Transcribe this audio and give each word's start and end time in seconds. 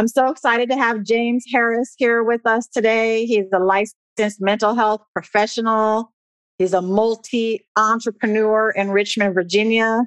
I'm 0.00 0.08
so 0.08 0.30
excited 0.30 0.70
to 0.70 0.78
have 0.78 1.02
James 1.04 1.44
Harris 1.52 1.92
here 1.98 2.24
with 2.24 2.46
us 2.46 2.66
today. 2.66 3.26
He's 3.26 3.44
a 3.52 3.58
licensed 3.58 4.40
mental 4.40 4.74
health 4.74 5.02
professional. 5.12 6.14
He's 6.56 6.72
a 6.72 6.80
multi 6.80 7.66
entrepreneur 7.76 8.70
in 8.70 8.92
Richmond, 8.92 9.34
Virginia. 9.34 10.04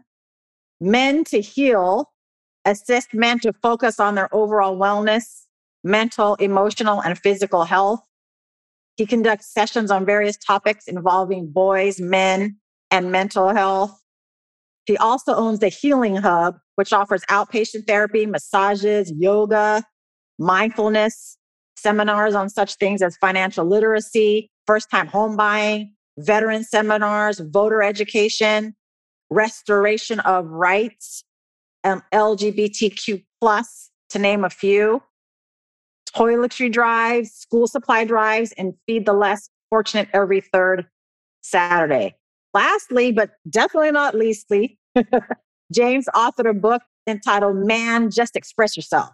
Men 0.81 1.23
to 1.25 1.41
Heal 1.41 2.11
assist 2.65 3.13
men 3.13 3.37
to 3.41 3.53
focus 3.61 3.99
on 3.99 4.15
their 4.15 4.33
overall 4.33 4.75
wellness, 4.79 5.43
mental, 5.83 6.33
emotional, 6.37 7.03
and 7.03 7.15
physical 7.15 7.63
health. 7.63 8.01
He 8.97 9.05
conducts 9.05 9.53
sessions 9.53 9.91
on 9.91 10.07
various 10.07 10.37
topics 10.37 10.87
involving 10.87 11.51
boys, 11.51 12.01
men, 12.01 12.57
and 12.89 13.11
mental 13.11 13.53
health. 13.53 14.02
He 14.85 14.97
also 14.97 15.33
owns 15.33 15.59
the 15.59 15.69
Healing 15.69 16.15
Hub, 16.17 16.57
which 16.75 16.91
offers 16.91 17.23
outpatient 17.29 17.87
therapy, 17.87 18.25
massages, 18.25 19.11
yoga, 19.17 19.83
mindfulness, 20.39 21.37
seminars 21.77 22.35
on 22.35 22.49
such 22.49 22.75
things 22.75 23.01
as 23.01 23.17
financial 23.17 23.65
literacy, 23.65 24.49
first 24.67 24.89
time 24.89 25.07
home 25.07 25.37
buying, 25.37 25.93
veteran 26.17 26.63
seminars, 26.63 27.39
voter 27.39 27.81
education, 27.81 28.75
restoration 29.29 30.19
of 30.21 30.45
rights, 30.47 31.23
um, 31.83 32.01
LGBTQ, 32.13 33.23
plus, 33.41 33.89
to 34.09 34.19
name 34.19 34.43
a 34.43 34.49
few, 34.49 35.01
toiletry 36.15 36.71
drives, 36.71 37.31
school 37.31 37.67
supply 37.67 38.05
drives, 38.05 38.53
and 38.57 38.73
feed 38.85 39.05
the 39.05 39.13
less 39.13 39.49
fortunate 39.69 40.07
every 40.13 40.41
third 40.41 40.85
Saturday. 41.41 42.15
Lastly, 42.53 43.11
but 43.11 43.31
definitely 43.49 43.91
not 43.91 44.15
leastly, 44.15 44.77
James 45.73 46.07
authored 46.15 46.49
a 46.49 46.53
book 46.53 46.81
entitled 47.07 47.57
Man, 47.57 48.11
Just 48.11 48.35
Express 48.35 48.77
Yourself, 48.77 49.09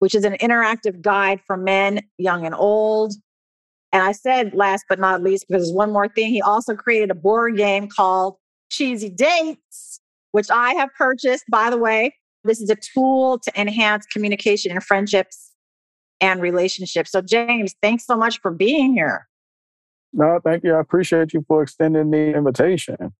which 0.00 0.14
is 0.14 0.24
an 0.24 0.34
interactive 0.34 1.00
guide 1.00 1.40
for 1.46 1.56
men, 1.56 2.00
young 2.18 2.44
and 2.44 2.54
old. 2.54 3.14
And 3.92 4.02
I 4.02 4.12
said 4.12 4.52
last 4.54 4.84
but 4.88 4.98
not 4.98 5.22
least, 5.22 5.46
because 5.48 5.62
there's 5.62 5.74
one 5.74 5.92
more 5.92 6.08
thing, 6.08 6.30
he 6.32 6.42
also 6.42 6.74
created 6.74 7.10
a 7.10 7.14
board 7.14 7.56
game 7.56 7.88
called 7.88 8.36
Cheesy 8.70 9.10
Dates, 9.10 10.00
which 10.32 10.50
I 10.50 10.74
have 10.74 10.90
purchased, 10.98 11.44
by 11.48 11.70
the 11.70 11.78
way. 11.78 12.14
This 12.44 12.60
is 12.60 12.70
a 12.70 12.76
tool 12.76 13.38
to 13.40 13.60
enhance 13.60 14.06
communication 14.06 14.72
and 14.72 14.82
friendships 14.82 15.52
and 16.20 16.40
relationships. 16.40 17.10
So, 17.12 17.20
James, 17.20 17.74
thanks 17.82 18.06
so 18.06 18.16
much 18.16 18.40
for 18.40 18.50
being 18.50 18.94
here. 18.94 19.26
No, 20.16 20.40
thank 20.42 20.64
you. 20.64 20.74
I 20.74 20.80
appreciate 20.80 21.34
you 21.34 21.44
for 21.46 21.62
extending 21.62 22.10
the 22.10 22.34
invitation. 22.34 23.12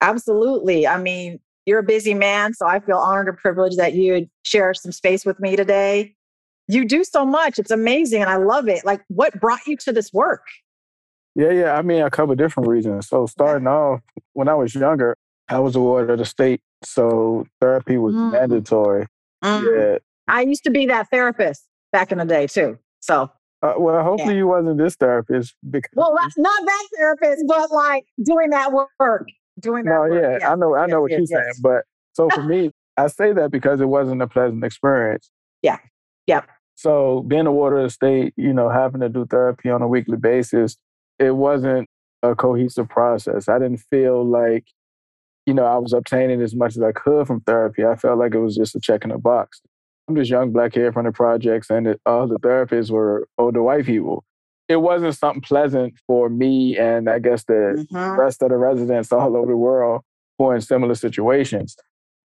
Absolutely. 0.00 0.86
I 0.86 1.00
mean, 1.00 1.38
you're 1.64 1.78
a 1.78 1.84
busy 1.84 2.12
man, 2.12 2.54
so 2.54 2.66
I 2.66 2.80
feel 2.80 2.96
honored 2.96 3.28
and 3.28 3.38
privileged 3.38 3.78
that 3.78 3.94
you 3.94 4.12
would 4.14 4.30
share 4.42 4.74
some 4.74 4.90
space 4.90 5.24
with 5.24 5.38
me 5.38 5.54
today. 5.54 6.16
You 6.66 6.84
do 6.84 7.04
so 7.04 7.24
much. 7.24 7.58
It's 7.58 7.70
amazing 7.70 8.20
and 8.20 8.30
I 8.30 8.36
love 8.36 8.68
it. 8.68 8.84
Like, 8.84 9.02
what 9.08 9.38
brought 9.40 9.64
you 9.66 9.76
to 9.78 9.92
this 9.92 10.12
work? 10.12 10.42
Yeah, 11.36 11.52
yeah. 11.52 11.74
I 11.76 11.82
mean, 11.82 12.02
a 12.02 12.10
couple 12.10 12.34
different 12.34 12.68
reasons. 12.68 13.08
So, 13.08 13.26
starting 13.26 13.68
off, 13.68 14.00
when 14.32 14.48
I 14.48 14.54
was 14.54 14.74
younger, 14.74 15.16
I 15.48 15.60
was 15.60 15.76
a 15.76 15.80
ward 15.80 16.10
of 16.10 16.18
the 16.18 16.24
state. 16.24 16.60
So, 16.82 17.46
therapy 17.60 17.96
was 17.96 18.14
mm. 18.14 18.32
mandatory. 18.32 19.06
Mm. 19.44 19.92
Yeah. 19.92 19.98
I 20.26 20.42
used 20.42 20.64
to 20.64 20.70
be 20.70 20.86
that 20.86 21.08
therapist 21.10 21.64
back 21.92 22.10
in 22.10 22.18
the 22.18 22.24
day, 22.24 22.48
too. 22.48 22.78
So, 22.98 23.30
uh, 23.62 23.74
well, 23.76 24.02
hopefully 24.02 24.34
yeah. 24.34 24.38
you 24.38 24.46
wasn't 24.46 24.78
this 24.78 24.96
therapist 24.96 25.54
because 25.68 25.90
well, 25.94 26.12
not 26.36 26.66
that 26.66 26.88
therapist, 26.96 27.44
but 27.46 27.70
like 27.70 28.04
doing 28.24 28.50
that 28.50 28.72
work, 28.72 29.28
doing 29.58 29.84
that. 29.84 29.90
No, 29.90 30.00
work. 30.00 30.22
yeah, 30.22 30.30
yes. 30.32 30.42
I 30.44 30.54
know, 30.54 30.74
I 30.74 30.86
know 30.86 31.06
yes, 31.06 31.10
what 31.10 31.10
yes, 31.10 31.18
you're 31.18 31.42
saying, 31.42 31.54
but 31.62 31.84
so 32.12 32.28
for 32.30 32.42
me, 32.48 32.70
I 32.96 33.08
say 33.08 33.32
that 33.32 33.50
because 33.50 33.80
it 33.80 33.86
wasn't 33.86 34.22
a 34.22 34.26
pleasant 34.26 34.64
experience. 34.64 35.30
Yeah, 35.62 35.78
yeah. 36.26 36.42
So 36.74 37.22
being 37.28 37.46
a 37.46 37.52
ward 37.52 37.76
of 37.76 37.82
the 37.82 37.90
state, 37.90 38.32
you 38.36 38.54
know, 38.54 38.70
having 38.70 39.02
to 39.02 39.10
do 39.10 39.26
therapy 39.26 39.68
on 39.68 39.82
a 39.82 39.88
weekly 39.88 40.16
basis, 40.16 40.78
it 41.18 41.32
wasn't 41.32 41.86
a 42.22 42.34
cohesive 42.34 42.88
process. 42.88 43.48
I 43.48 43.58
didn't 43.58 43.82
feel 43.90 44.24
like, 44.24 44.64
you 45.44 45.52
know, 45.52 45.66
I 45.66 45.76
was 45.76 45.92
obtaining 45.92 46.40
as 46.40 46.54
much 46.54 46.76
as 46.76 46.82
I 46.82 46.92
could 46.92 47.26
from 47.26 47.40
therapy. 47.42 47.84
I 47.84 47.96
felt 47.96 48.18
like 48.18 48.34
it 48.34 48.38
was 48.38 48.56
just 48.56 48.74
a 48.74 48.80
check 48.80 49.04
in 49.04 49.10
a 49.10 49.18
box. 49.18 49.60
I'm 50.10 50.16
this 50.16 50.28
young 50.28 50.50
black 50.50 50.72
kid 50.72 50.92
from 50.92 51.04
the 51.04 51.12
projects, 51.12 51.70
and 51.70 51.96
all 52.04 52.26
the 52.26 52.36
therapists 52.40 52.90
were 52.90 53.28
older 53.38 53.62
white 53.62 53.86
people. 53.86 54.24
It 54.68 54.78
wasn't 54.78 55.16
something 55.16 55.40
pleasant 55.40 55.94
for 56.06 56.28
me 56.28 56.76
and 56.76 57.08
I 57.08 57.20
guess 57.20 57.44
the 57.44 57.86
mm-hmm. 57.92 58.18
rest 58.18 58.42
of 58.42 58.50
the 58.50 58.56
residents 58.56 59.12
all 59.12 59.36
over 59.36 59.52
the 59.52 59.56
world 59.56 60.02
who 60.36 60.46
are 60.46 60.54
in 60.56 60.60
similar 60.60 60.96
situations. 60.96 61.76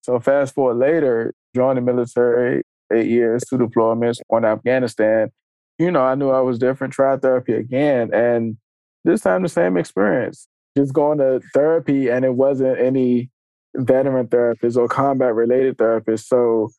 So 0.01 0.19
fast 0.19 0.55
forward 0.55 0.75
later, 0.75 1.33
joined 1.55 1.77
the 1.77 1.81
military, 1.81 2.63
eight 2.91 3.07
years, 3.07 3.43
two 3.47 3.57
deployments, 3.57 4.17
one 4.27 4.45
Afghanistan. 4.45 5.29
You 5.77 5.91
know, 5.91 6.03
I 6.03 6.15
knew 6.15 6.29
I 6.29 6.41
was 6.41 6.57
different, 6.57 6.93
tried 6.93 7.21
therapy 7.21 7.53
again, 7.53 8.11
and 8.13 8.57
this 9.03 9.21
time 9.21 9.43
the 9.43 9.49
same 9.49 9.77
experience. 9.77 10.47
Just 10.75 10.93
going 10.93 11.19
to 11.19 11.39
therapy, 11.53 12.09
and 12.09 12.25
it 12.25 12.33
wasn't 12.33 12.79
any 12.79 13.29
veteran 13.75 14.27
therapist 14.27 14.77
or 14.77 14.87
combat 14.87 15.35
related 15.35 15.77
therapist. 15.77 16.29
So 16.29 16.69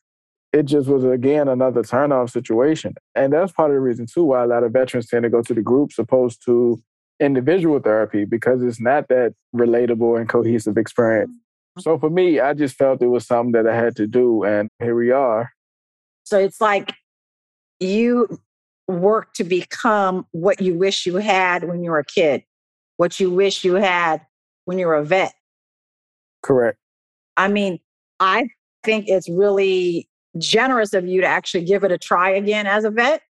it 0.53 0.63
just 0.63 0.87
was 0.87 1.03
again 1.03 1.47
another 1.47 1.83
turnoff 1.83 2.31
situation. 2.31 2.95
And 3.15 3.33
that's 3.33 3.51
part 3.51 3.71
of 3.71 3.75
the 3.75 3.81
reason 3.81 4.05
too 4.05 4.23
why 4.23 4.43
a 4.43 4.47
lot 4.47 4.63
of 4.63 4.71
veterans 4.71 5.07
tend 5.07 5.23
to 5.23 5.29
go 5.29 5.41
to 5.41 5.53
the 5.53 5.61
groups 5.61 5.99
opposed 5.99 6.43
to 6.45 6.81
individual 7.19 7.79
therapy 7.79 8.25
because 8.25 8.63
it's 8.63 8.79
not 8.79 9.07
that 9.09 9.33
relatable 9.55 10.19
and 10.19 10.29
cohesive 10.29 10.77
experience. 10.77 11.31
Mm-hmm. 11.31 11.81
So 11.81 11.97
for 11.97 12.09
me, 12.09 12.39
I 12.39 12.53
just 12.53 12.75
felt 12.75 13.01
it 13.01 13.07
was 13.07 13.25
something 13.25 13.51
that 13.51 13.67
I 13.67 13.75
had 13.75 13.95
to 13.97 14.07
do 14.07 14.43
and 14.43 14.69
here 14.79 14.95
we 14.95 15.11
are. 15.11 15.51
So 16.23 16.39
it's 16.39 16.61
like 16.61 16.93
you 17.79 18.39
work 18.87 19.33
to 19.33 19.43
become 19.43 20.25
what 20.31 20.61
you 20.61 20.77
wish 20.77 21.05
you 21.05 21.15
had 21.17 21.65
when 21.65 21.83
you 21.83 21.91
were 21.91 21.99
a 21.99 22.05
kid, 22.05 22.43
what 22.97 23.19
you 23.19 23.29
wish 23.29 23.63
you 23.63 23.75
had 23.75 24.21
when 24.65 24.79
you 24.79 24.87
were 24.87 24.95
a 24.95 25.03
vet. 25.03 25.33
Correct. 26.41 26.77
I 27.35 27.47
mean, 27.47 27.79
I 28.19 28.49
think 28.83 29.07
it's 29.07 29.29
really 29.29 30.09
generous 30.39 30.93
of 30.93 31.07
you 31.07 31.21
to 31.21 31.27
actually 31.27 31.65
give 31.65 31.83
it 31.83 31.91
a 31.91 31.97
try 31.97 32.31
again 32.31 32.67
as 32.67 32.83
a 32.83 32.89
vet. 32.89 33.21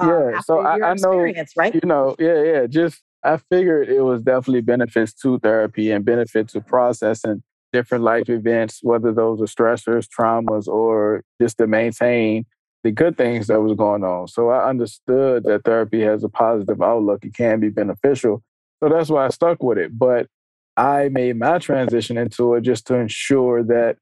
Uh, 0.00 0.30
yeah, 0.30 0.40
so 0.40 0.60
I, 0.60 0.90
I 0.90 0.94
know, 0.94 1.32
right? 1.56 1.74
You 1.74 1.80
know, 1.84 2.14
yeah, 2.18 2.42
yeah. 2.42 2.66
Just 2.66 3.02
I 3.24 3.38
figured 3.38 3.88
it 3.88 4.02
was 4.02 4.22
definitely 4.22 4.60
benefits 4.60 5.12
to 5.22 5.38
therapy 5.38 5.90
and 5.90 6.04
benefit 6.04 6.48
to 6.48 6.60
processing 6.60 7.42
different 7.72 8.04
life 8.04 8.28
events, 8.28 8.80
whether 8.82 9.12
those 9.12 9.40
are 9.40 9.44
stressors, 9.44 10.06
traumas, 10.06 10.68
or 10.68 11.22
just 11.40 11.58
to 11.58 11.66
maintain 11.66 12.46
the 12.84 12.92
good 12.92 13.16
things 13.16 13.48
that 13.48 13.60
was 13.60 13.76
going 13.76 14.04
on. 14.04 14.28
So 14.28 14.50
I 14.50 14.68
understood 14.68 15.44
that 15.44 15.64
therapy 15.64 16.02
has 16.02 16.22
a 16.22 16.28
positive 16.28 16.80
outlook. 16.80 17.24
It 17.24 17.34
can 17.34 17.58
be 17.58 17.68
beneficial. 17.68 18.42
So 18.82 18.88
that's 18.88 19.10
why 19.10 19.26
I 19.26 19.30
stuck 19.30 19.62
with 19.62 19.78
it. 19.78 19.98
But 19.98 20.28
I 20.76 21.08
made 21.08 21.38
my 21.38 21.58
transition 21.58 22.16
into 22.16 22.54
it 22.54 22.60
just 22.60 22.86
to 22.88 22.94
ensure 22.94 23.62
that 23.64 23.96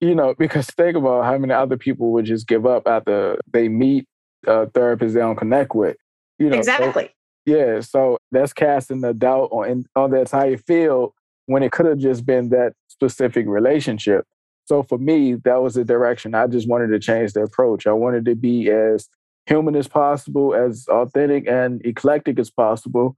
you 0.00 0.14
know, 0.14 0.34
because 0.38 0.66
think 0.66 0.96
about 0.96 1.24
how 1.24 1.36
many 1.38 1.52
other 1.52 1.76
people 1.76 2.12
would 2.12 2.24
just 2.24 2.46
give 2.46 2.66
up 2.66 2.86
after 2.86 3.38
they 3.52 3.68
meet 3.68 4.06
a 4.46 4.66
therapist 4.66 5.14
they 5.14 5.20
don't 5.20 5.36
connect 5.36 5.74
with. 5.74 5.96
You 6.38 6.50
know, 6.50 6.56
exactly. 6.56 7.04
So, 7.04 7.10
yeah, 7.46 7.80
so 7.80 8.18
that's 8.30 8.52
casting 8.52 9.00
the 9.00 9.12
doubt 9.12 9.48
on 9.52 9.84
on 9.96 10.10
the 10.10 10.20
entire 10.20 10.56
field 10.56 11.12
when 11.46 11.62
it 11.62 11.72
could 11.72 11.86
have 11.86 11.98
just 11.98 12.24
been 12.24 12.48
that 12.50 12.72
specific 12.88 13.46
relationship. 13.46 14.24
So 14.66 14.82
for 14.82 14.98
me, 14.98 15.34
that 15.34 15.62
was 15.62 15.74
the 15.74 15.84
direction. 15.84 16.34
I 16.34 16.46
just 16.46 16.68
wanted 16.68 16.88
to 16.88 17.00
change 17.00 17.32
the 17.32 17.42
approach. 17.42 17.86
I 17.86 17.92
wanted 17.92 18.24
to 18.26 18.36
be 18.36 18.70
as 18.70 19.08
human 19.46 19.74
as 19.74 19.88
possible, 19.88 20.54
as 20.54 20.86
authentic 20.88 21.48
and 21.48 21.84
eclectic 21.84 22.38
as 22.38 22.50
possible 22.50 23.16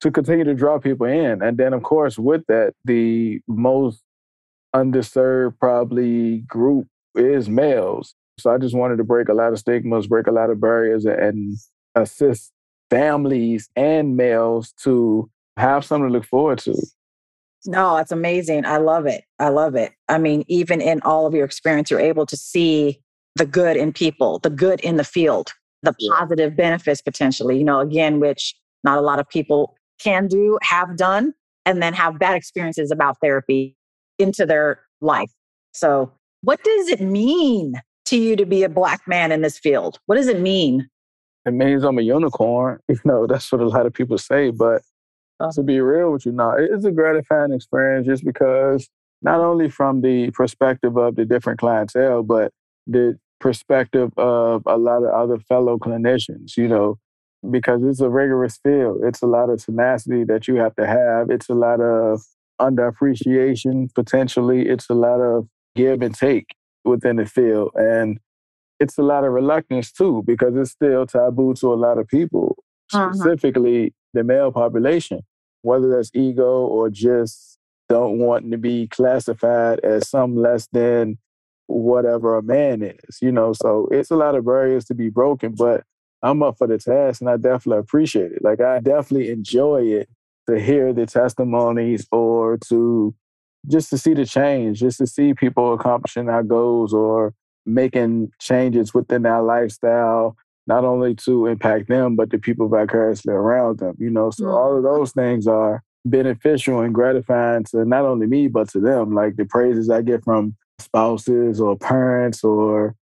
to 0.00 0.10
continue 0.10 0.44
to 0.44 0.54
draw 0.54 0.78
people 0.78 1.06
in. 1.06 1.42
And 1.42 1.56
then, 1.56 1.72
of 1.72 1.82
course, 1.82 2.18
with 2.18 2.42
that, 2.48 2.74
the 2.84 3.40
most 3.48 4.02
underserved 4.74 5.58
probably 5.58 6.38
group 6.40 6.86
is 7.14 7.48
males. 7.48 8.14
So 8.38 8.52
I 8.52 8.58
just 8.58 8.74
wanted 8.74 8.96
to 8.96 9.04
break 9.04 9.28
a 9.28 9.34
lot 9.34 9.52
of 9.52 9.58
stigmas, 9.58 10.06
break 10.06 10.26
a 10.26 10.32
lot 10.32 10.50
of 10.50 10.60
barriers, 10.60 11.04
and 11.04 11.56
assist 11.94 12.50
families 12.90 13.68
and 13.76 14.16
males 14.16 14.72
to 14.82 15.30
have 15.56 15.84
something 15.84 16.08
to 16.08 16.12
look 16.12 16.24
forward 16.24 16.58
to. 16.58 16.74
No, 17.66 17.96
that's 17.96 18.12
amazing. 18.12 18.66
I 18.66 18.76
love 18.76 19.06
it. 19.06 19.24
I 19.38 19.48
love 19.48 19.74
it. 19.74 19.92
I 20.08 20.18
mean, 20.18 20.44
even 20.48 20.80
in 20.80 21.00
all 21.02 21.26
of 21.26 21.34
your 21.34 21.44
experience, 21.44 21.90
you're 21.90 22.00
able 22.00 22.26
to 22.26 22.36
see 22.36 23.00
the 23.36 23.46
good 23.46 23.76
in 23.76 23.92
people, 23.92 24.38
the 24.40 24.50
good 24.50 24.80
in 24.80 24.96
the 24.96 25.04
field, 25.04 25.52
the 25.82 25.94
positive 26.10 26.56
benefits 26.56 27.00
potentially, 27.00 27.58
you 27.58 27.64
know, 27.64 27.80
again, 27.80 28.20
which 28.20 28.54
not 28.82 28.98
a 28.98 29.00
lot 29.00 29.18
of 29.18 29.28
people 29.28 29.76
can 29.98 30.26
do, 30.26 30.58
have 30.62 30.96
done, 30.96 31.32
and 31.64 31.82
then 31.82 31.94
have 31.94 32.18
bad 32.18 32.36
experiences 32.36 32.90
about 32.90 33.16
therapy 33.22 33.76
into 34.18 34.46
their 34.46 34.80
life. 35.00 35.30
So, 35.72 36.12
what 36.42 36.62
does 36.62 36.88
it 36.88 37.00
mean 37.00 37.74
to 38.06 38.16
you 38.16 38.36
to 38.36 38.44
be 38.44 38.62
a 38.62 38.68
Black 38.68 39.06
man 39.06 39.32
in 39.32 39.42
this 39.42 39.58
field? 39.58 39.98
What 40.06 40.16
does 40.16 40.28
it 40.28 40.40
mean? 40.40 40.88
It 41.46 41.52
means 41.52 41.84
I'm 41.84 41.98
a 41.98 42.02
unicorn. 42.02 42.80
You 42.88 43.00
know, 43.04 43.26
that's 43.26 43.50
what 43.50 43.60
a 43.60 43.68
lot 43.68 43.86
of 43.86 43.92
people 43.92 44.18
say. 44.18 44.50
But 44.50 44.82
uh, 45.40 45.52
to 45.52 45.62
be 45.62 45.80
real 45.80 46.12
with 46.12 46.26
you 46.26 46.32
now, 46.32 46.54
it's 46.56 46.84
a 46.84 46.92
gratifying 46.92 47.52
experience 47.52 48.06
just 48.06 48.24
because 48.24 48.88
not 49.22 49.40
only 49.40 49.68
from 49.68 50.02
the 50.02 50.30
perspective 50.30 50.96
of 50.96 51.16
the 51.16 51.24
different 51.24 51.58
clientele, 51.58 52.22
but 52.22 52.52
the 52.86 53.18
perspective 53.40 54.12
of 54.16 54.62
a 54.66 54.76
lot 54.76 55.02
of 55.02 55.10
other 55.10 55.38
fellow 55.38 55.78
clinicians, 55.78 56.56
you 56.56 56.68
know, 56.68 56.98
because 57.50 57.82
it's 57.82 58.00
a 58.00 58.08
rigorous 58.08 58.58
field. 58.58 59.00
It's 59.02 59.22
a 59.22 59.26
lot 59.26 59.50
of 59.50 59.62
tenacity 59.64 60.24
that 60.24 60.46
you 60.46 60.56
have 60.56 60.74
to 60.76 60.86
have. 60.86 61.30
It's 61.30 61.48
a 61.48 61.54
lot 61.54 61.80
of 61.80 62.22
underappreciation, 62.60 63.92
potentially. 63.94 64.68
It's 64.68 64.88
a 64.90 64.94
lot 64.94 65.20
of 65.20 65.48
give 65.74 66.02
and 66.02 66.14
take 66.14 66.54
within 66.84 67.16
the 67.16 67.26
field. 67.26 67.70
And 67.74 68.18
it's 68.80 68.98
a 68.98 69.02
lot 69.02 69.24
of 69.24 69.32
reluctance 69.32 69.92
too, 69.92 70.22
because 70.26 70.56
it's 70.56 70.72
still 70.72 71.06
taboo 71.06 71.54
to 71.54 71.72
a 71.72 71.74
lot 71.74 71.98
of 71.98 72.08
people, 72.08 72.56
uh-huh. 72.92 73.12
specifically 73.12 73.94
the 74.12 74.24
male 74.24 74.52
population, 74.52 75.20
whether 75.62 75.88
that's 75.88 76.10
ego 76.14 76.66
or 76.66 76.90
just 76.90 77.58
don't 77.88 78.18
want 78.18 78.50
to 78.50 78.58
be 78.58 78.88
classified 78.88 79.80
as 79.80 80.08
some 80.08 80.36
less 80.36 80.68
than 80.72 81.18
whatever 81.66 82.36
a 82.36 82.42
man 82.42 82.82
is, 82.82 83.18
you 83.20 83.32
know. 83.32 83.52
So 83.52 83.88
it's 83.90 84.10
a 84.10 84.16
lot 84.16 84.34
of 84.34 84.44
barriers 84.44 84.84
to 84.86 84.94
be 84.94 85.08
broken, 85.08 85.54
but 85.54 85.84
I'm 86.22 86.42
up 86.42 86.58
for 86.58 86.66
the 86.66 86.78
task 86.78 87.20
and 87.20 87.30
I 87.30 87.36
definitely 87.36 87.80
appreciate 87.80 88.32
it. 88.32 88.42
Like 88.42 88.60
I 88.60 88.80
definitely 88.80 89.30
enjoy 89.30 89.82
it 89.82 90.08
to 90.48 90.60
hear 90.60 90.92
the 90.92 91.06
testimonies 91.06 92.06
or 92.12 92.58
to 92.68 93.14
just 93.68 93.90
to 93.90 93.98
see 93.98 94.14
the 94.14 94.26
change, 94.26 94.80
just 94.80 94.98
to 94.98 95.06
see 95.06 95.34
people 95.34 95.72
accomplishing 95.72 96.28
our 96.28 96.42
goals 96.42 96.92
or 96.92 97.32
making 97.66 98.30
changes 98.40 98.92
within 98.92 99.24
our 99.24 99.42
lifestyle, 99.42 100.36
not 100.66 100.84
only 100.84 101.14
to 101.14 101.46
impact 101.46 101.88
them, 101.88 102.16
but 102.16 102.30
the 102.30 102.38
people 102.38 102.68
vicariously 102.68 103.32
around 103.32 103.78
them, 103.78 103.96
you 103.98 104.10
know. 104.10 104.30
So 104.30 104.48
all 104.48 104.76
of 104.76 104.84
mm-hmm. 104.84 104.94
those 104.94 105.12
things 105.12 105.46
are 105.46 105.82
beneficial 106.04 106.80
and 106.80 106.94
gratifying 106.94 107.64
to 107.64 107.84
not 107.84 108.04
only 108.04 108.26
me, 108.26 108.48
but 108.48 108.68
to 108.70 108.80
them. 108.80 109.14
Like 109.14 109.36
the 109.36 109.46
praises 109.46 109.88
I 109.88 110.02
get 110.02 110.24
from 110.24 110.56
spouses 110.78 111.60
or 111.60 111.76
parents 111.76 112.44
or 112.44 112.94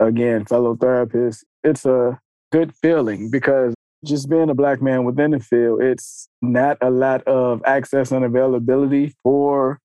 again, 0.00 0.44
fellow 0.44 0.74
therapists, 0.74 1.44
it's 1.62 1.84
a 1.84 2.18
good 2.50 2.74
feeling 2.74 3.30
because 3.30 3.74
just 4.04 4.28
being 4.30 4.50
a 4.50 4.54
black 4.54 4.80
man 4.80 5.04
within 5.04 5.32
the 5.32 5.40
field, 5.40 5.82
it's 5.82 6.28
not 6.40 6.78
a 6.80 6.90
lot 6.90 7.22
of 7.24 7.62
access 7.64 8.12
and 8.12 8.24
availability 8.24 9.14
for 9.22 9.78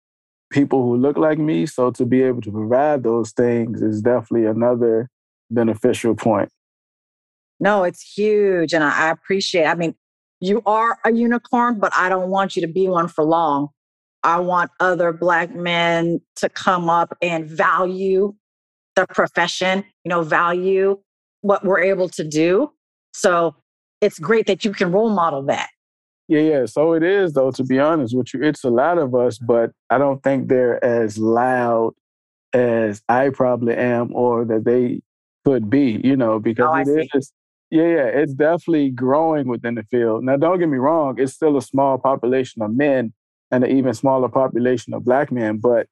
people 0.52 0.84
who 0.84 0.96
look 0.96 1.18
like 1.18 1.38
me. 1.38 1.66
So 1.66 1.92
to 1.92 2.06
be 2.06 2.22
able 2.22 2.42
to 2.42 2.52
provide 2.52 3.04
those 3.04 3.32
things 3.32 3.82
is 3.82 4.02
definitely 4.02 4.48
another 4.48 5.10
beneficial 5.50 6.16
point. 6.16 6.50
No, 7.60 7.84
it's 7.84 8.02
huge. 8.02 8.74
And 8.74 8.84
I, 8.84 9.10
appreciate, 9.10 9.66
I 9.66 9.76
mean, 9.76 9.96
you 10.40 10.62
are 10.66 10.98
a 11.06 11.12
unicorn, 11.12 11.80
but 11.80 11.94
I 11.96 12.10
don't 12.10 12.30
want 12.30 12.56
you 12.56 12.62
to 12.62 12.68
be 12.68 12.88
one 12.88 13.08
for 13.08 13.24
long. 13.24 13.70
I 14.24 14.40
want 14.40 14.72
other 14.80 15.14
black 15.14 15.54
men 15.54 16.20
to 16.38 16.50
come 16.50 16.90
up 16.90 17.16
and 17.22 17.46
value 17.46 18.34
the 18.96 19.06
profession, 19.08 19.84
you 20.04 20.10
know, 20.10 20.24
value 20.24 21.00
what 21.42 21.64
we're 21.64 21.82
able 21.82 22.10
to 22.10 22.24
do. 22.24 22.72
So 23.14 23.56
it's 24.02 24.20
great 24.20 24.48
that 24.48 24.66
you 24.66 24.72
can 24.72 24.92
role 24.92 25.10
model 25.10 25.44
that. 25.44 25.70
Yeah, 26.28 26.42
yeah. 26.42 26.66
So 26.66 26.94
it 26.94 27.04
is, 27.04 27.34
though, 27.34 27.52
to 27.52 27.64
be 27.64 27.80
honest 27.80 28.16
with 28.16 28.34
you. 28.34 28.42
It's 28.42 28.64
a 28.64 28.70
lot 28.70 28.98
of 28.98 29.14
us, 29.14 29.38
but 29.38 29.72
I 29.90 29.98
don't 29.98 30.24
think 30.24 30.48
they're 30.48 30.84
as 30.84 31.18
loud 31.18 31.94
as 32.54 33.02
I 33.08 33.30
probably 33.30 33.76
am 33.76 34.16
or 34.16 34.46
that 34.46 34.66
they 34.66 35.02
could 35.46 35.70
be, 35.70 36.02
you 36.04 36.16
know, 36.16 36.40
because 36.40 36.88
oh, 36.88 36.92
it 36.92 37.10
is. 37.14 37.32
Yeah, 37.70 37.84
yeah. 37.84 38.06
It's 38.06 38.34
definitely 38.34 38.90
growing 38.92 39.48
within 39.48 39.76
the 39.76 39.84
field. 39.84 40.24
Now, 40.24 40.38
don't 40.38 40.60
get 40.60 40.70
me 40.70 40.78
wrong, 40.78 41.20
it's 41.20 41.34
still 41.34 41.58
a 41.58 41.62
small 41.62 41.98
population 41.98 42.62
of 42.62 42.74
men 42.74 43.14
and 43.52 43.64
an 43.64 43.72
even 43.72 43.94
smaller 43.94 44.30
population 44.30 44.94
of 44.94 45.04
black 45.04 45.32
men. 45.32 45.58
But 45.58 45.88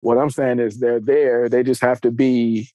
what 0.00 0.18
I'm 0.18 0.30
saying 0.30 0.58
is 0.58 0.80
they're 0.80 1.00
there. 1.00 1.48
They 1.48 1.62
just 1.62 1.80
have 1.80 2.00
to 2.02 2.10
be 2.10 2.68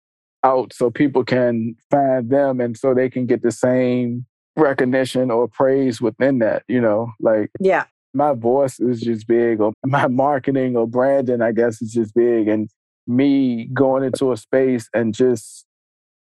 out 0.44 0.74
so 0.74 0.90
people 0.90 1.24
can 1.24 1.76
find 1.90 2.30
them 2.30 2.60
and 2.60 2.78
so 2.78 2.94
they 2.94 3.10
can 3.10 3.26
get 3.26 3.44
the 3.44 3.52
same 3.52 4.26
recognition 4.56 5.32
or 5.32 5.48
praise 5.48 6.02
within 6.02 6.40
that, 6.40 6.64
you 6.68 6.82
know, 6.82 7.12
like 7.20 7.52
yeah. 7.60 7.86
My 8.16 8.34
voice 8.34 8.80
is 8.80 9.02
just 9.02 9.28
big 9.28 9.60
or 9.60 9.74
my 9.86 10.08
marketing 10.08 10.78
or 10.78 10.88
branding, 10.88 11.42
I 11.42 11.52
guess, 11.52 11.82
is 11.82 11.94
just 11.94 12.14
big. 12.14 12.48
And 12.48 12.70
me 13.08 13.66
going 13.74 14.04
into 14.04 14.32
a 14.32 14.38
space 14.38 14.88
and 14.94 15.14
just 15.14 15.66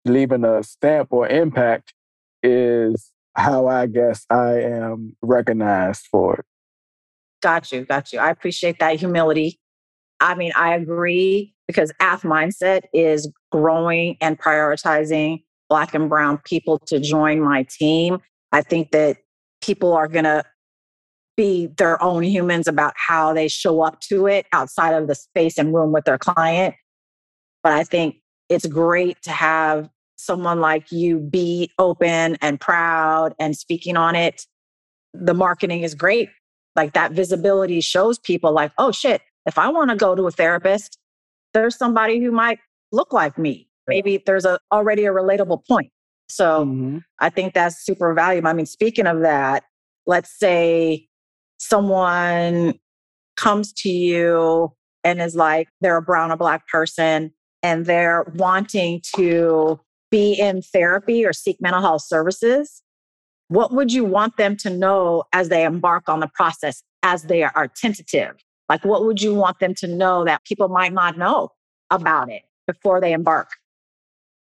leaving 0.04 0.44
a 0.44 0.62
stamp 0.62 1.08
or 1.10 1.28
impact 1.28 1.92
is 2.42 3.12
how 3.34 3.66
I 3.66 3.86
guess 3.86 4.24
I 4.30 4.60
am 4.60 5.16
recognized 5.22 6.06
for 6.10 6.36
it. 6.36 6.44
Got 7.42 7.72
you, 7.72 7.84
got 7.84 8.12
you. 8.12 8.18
I 8.18 8.30
appreciate 8.30 8.78
that 8.80 8.98
humility. 8.98 9.58
I 10.20 10.34
mean, 10.34 10.52
I 10.54 10.74
agree 10.74 11.54
because 11.66 11.92
Ath 12.00 12.22
Mindset 12.22 12.82
is 12.92 13.30
growing 13.50 14.16
and 14.20 14.38
prioritizing 14.38 15.42
Black 15.70 15.94
and 15.94 16.10
Brown 16.10 16.38
people 16.44 16.78
to 16.88 17.00
join 17.00 17.40
my 17.40 17.64
team. 17.70 18.18
I 18.52 18.60
think 18.60 18.90
that 18.90 19.18
people 19.62 19.94
are 19.94 20.08
going 20.08 20.24
to 20.24 20.42
be 21.36 21.68
their 21.78 22.02
own 22.02 22.22
humans 22.22 22.68
about 22.68 22.92
how 22.96 23.32
they 23.32 23.48
show 23.48 23.80
up 23.80 24.00
to 24.00 24.26
it 24.26 24.46
outside 24.52 24.92
of 24.92 25.06
the 25.06 25.14
space 25.14 25.56
and 25.56 25.72
room 25.72 25.92
with 25.92 26.04
their 26.04 26.18
client. 26.18 26.74
But 27.62 27.72
I 27.72 27.84
think 27.84 28.16
it's 28.50 28.66
great 28.66 29.22
to 29.22 29.30
have 29.30 29.88
someone 30.16 30.60
like 30.60 30.92
you 30.92 31.18
be 31.18 31.70
open 31.78 32.36
and 32.42 32.60
proud 32.60 33.34
and 33.38 33.56
speaking 33.56 33.96
on 33.96 34.14
it. 34.14 34.44
The 35.14 35.32
marketing 35.32 35.82
is 35.82 35.94
great. 35.94 36.28
Like 36.76 36.92
that 36.92 37.12
visibility 37.12 37.80
shows 37.80 38.18
people, 38.18 38.52
like, 38.52 38.72
oh 38.76 38.92
shit, 38.92 39.22
if 39.46 39.56
I 39.56 39.68
want 39.68 39.90
to 39.90 39.96
go 39.96 40.14
to 40.14 40.26
a 40.26 40.30
therapist, 40.30 40.98
there's 41.54 41.76
somebody 41.76 42.20
who 42.20 42.32
might 42.32 42.58
look 42.92 43.12
like 43.12 43.38
me. 43.38 43.69
Maybe 43.90 44.22
there's 44.24 44.44
a 44.44 44.58
already 44.72 45.04
a 45.04 45.10
relatable 45.10 45.66
point. 45.66 45.90
So 46.28 46.64
mm-hmm. 46.64 46.98
I 47.18 47.28
think 47.28 47.54
that's 47.54 47.84
super 47.84 48.14
valuable. 48.14 48.48
I 48.48 48.52
mean, 48.52 48.66
speaking 48.66 49.06
of 49.06 49.20
that, 49.20 49.64
let's 50.06 50.38
say 50.38 51.08
someone 51.58 52.74
comes 53.36 53.72
to 53.72 53.90
you 53.90 54.72
and 55.02 55.20
is 55.20 55.34
like 55.34 55.68
they're 55.80 55.96
a 55.96 56.02
brown 56.02 56.30
or 56.30 56.36
black 56.36 56.68
person 56.68 57.32
and 57.62 57.86
they're 57.86 58.24
wanting 58.36 59.02
to 59.16 59.80
be 60.10 60.34
in 60.34 60.62
therapy 60.62 61.24
or 61.24 61.32
seek 61.32 61.60
mental 61.60 61.80
health 61.80 62.02
services. 62.02 62.82
What 63.48 63.72
would 63.72 63.92
you 63.92 64.04
want 64.04 64.36
them 64.36 64.56
to 64.58 64.70
know 64.70 65.24
as 65.32 65.48
they 65.48 65.64
embark 65.64 66.08
on 66.08 66.20
the 66.20 66.28
process, 66.28 66.82
as 67.02 67.24
they 67.24 67.42
are 67.42 67.68
tentative? 67.68 68.36
Like, 68.68 68.84
what 68.84 69.04
would 69.04 69.20
you 69.20 69.34
want 69.34 69.58
them 69.58 69.74
to 69.74 69.88
know 69.88 70.24
that 70.24 70.44
people 70.44 70.68
might 70.68 70.92
not 70.92 71.18
know 71.18 71.50
about 71.90 72.30
it 72.30 72.42
before 72.66 73.00
they 73.00 73.12
embark? 73.12 73.48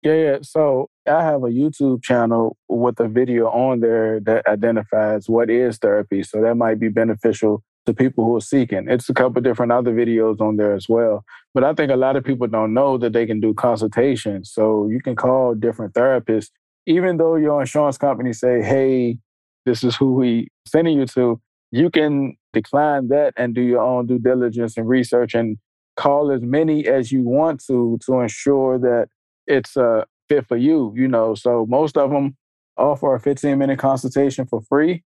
Yeah, 0.02 0.14
yeah. 0.14 0.38
So 0.42 0.90
I 1.08 1.24
have 1.24 1.44
a 1.44 1.48
YouTube 1.50 2.04
channel 2.04 2.56
with 2.70 3.00
a 3.00 3.08
video 3.08 3.48
on 3.48 3.82
there 3.82 4.20
that 4.22 4.48
identifies 4.48 5.28
what 5.28 5.50
is 5.50 5.78
therapy. 5.78 6.24
So 6.24 6.42
that 6.42 6.56
might 6.56 6.80
be 6.80 6.88
beneficial 6.88 7.64
to 7.86 7.94
people 7.94 8.24
who 8.24 8.36
are 8.38 8.42
seeking. 8.42 8.88
It's 8.88 9.10
a 9.10 9.14
couple 9.14 9.42
different 9.42 9.72
other 9.74 9.94
videos 9.94 10.40
on 10.40 10.56
there 10.56 10.74
as 10.74 10.88
well. 10.88 11.24
But 11.54 11.66
I 11.66 11.74
think 11.74 11.92
a 11.92 11.98
lot 11.98 12.16
of 12.16 12.24
people 12.24 12.48
don't 12.48 12.74
know 12.74 12.98
that 12.98 13.12
they 13.12 13.26
can 13.26 13.42
do 13.42 13.54
consultations. 13.54 14.52
So 14.54 14.88
you 14.88 15.02
can 15.02 15.16
call 15.16 15.54
different 15.54 15.94
therapists, 15.94 16.50
even 16.86 17.18
though 17.18 17.36
your 17.36 17.60
insurance 17.60 17.98
company 17.98 18.32
say, 18.32 18.62
hey, 18.62 19.18
this 19.66 19.84
is 19.84 19.98
who 19.98 20.14
we 20.14 20.48
sending 20.66 20.98
you 20.98 21.06
to, 21.08 21.42
you 21.72 21.90
can 21.90 22.36
decline 22.54 23.10
that 23.10 23.34
and 23.36 23.54
do 23.54 23.62
your 23.62 23.82
own 23.82 24.08
due 24.08 24.20
diligence 24.20 24.78
and 24.78 24.88
research 24.88 25.34
and 25.34 25.58
call 25.98 26.32
as 26.32 26.42
many 26.42 26.88
as 26.88 27.12
you 27.12 27.22
want 27.22 27.62
to 27.68 28.00
to 28.06 28.20
ensure 28.22 28.80
that 28.80 29.10
it's 29.50 29.76
a 29.76 30.06
fit 30.30 30.48
for 30.48 30.56
you, 30.56 30.94
you 30.96 31.08
know. 31.08 31.36
So 31.36 31.66
most 31.68 31.98
of 31.98 32.12
them 32.12 32.38
offer 32.78 33.16
a 33.16 33.20
15 33.20 33.58
minute 33.58 33.80
consultation 33.80 34.46
for 34.46 34.62
free. 34.62 35.04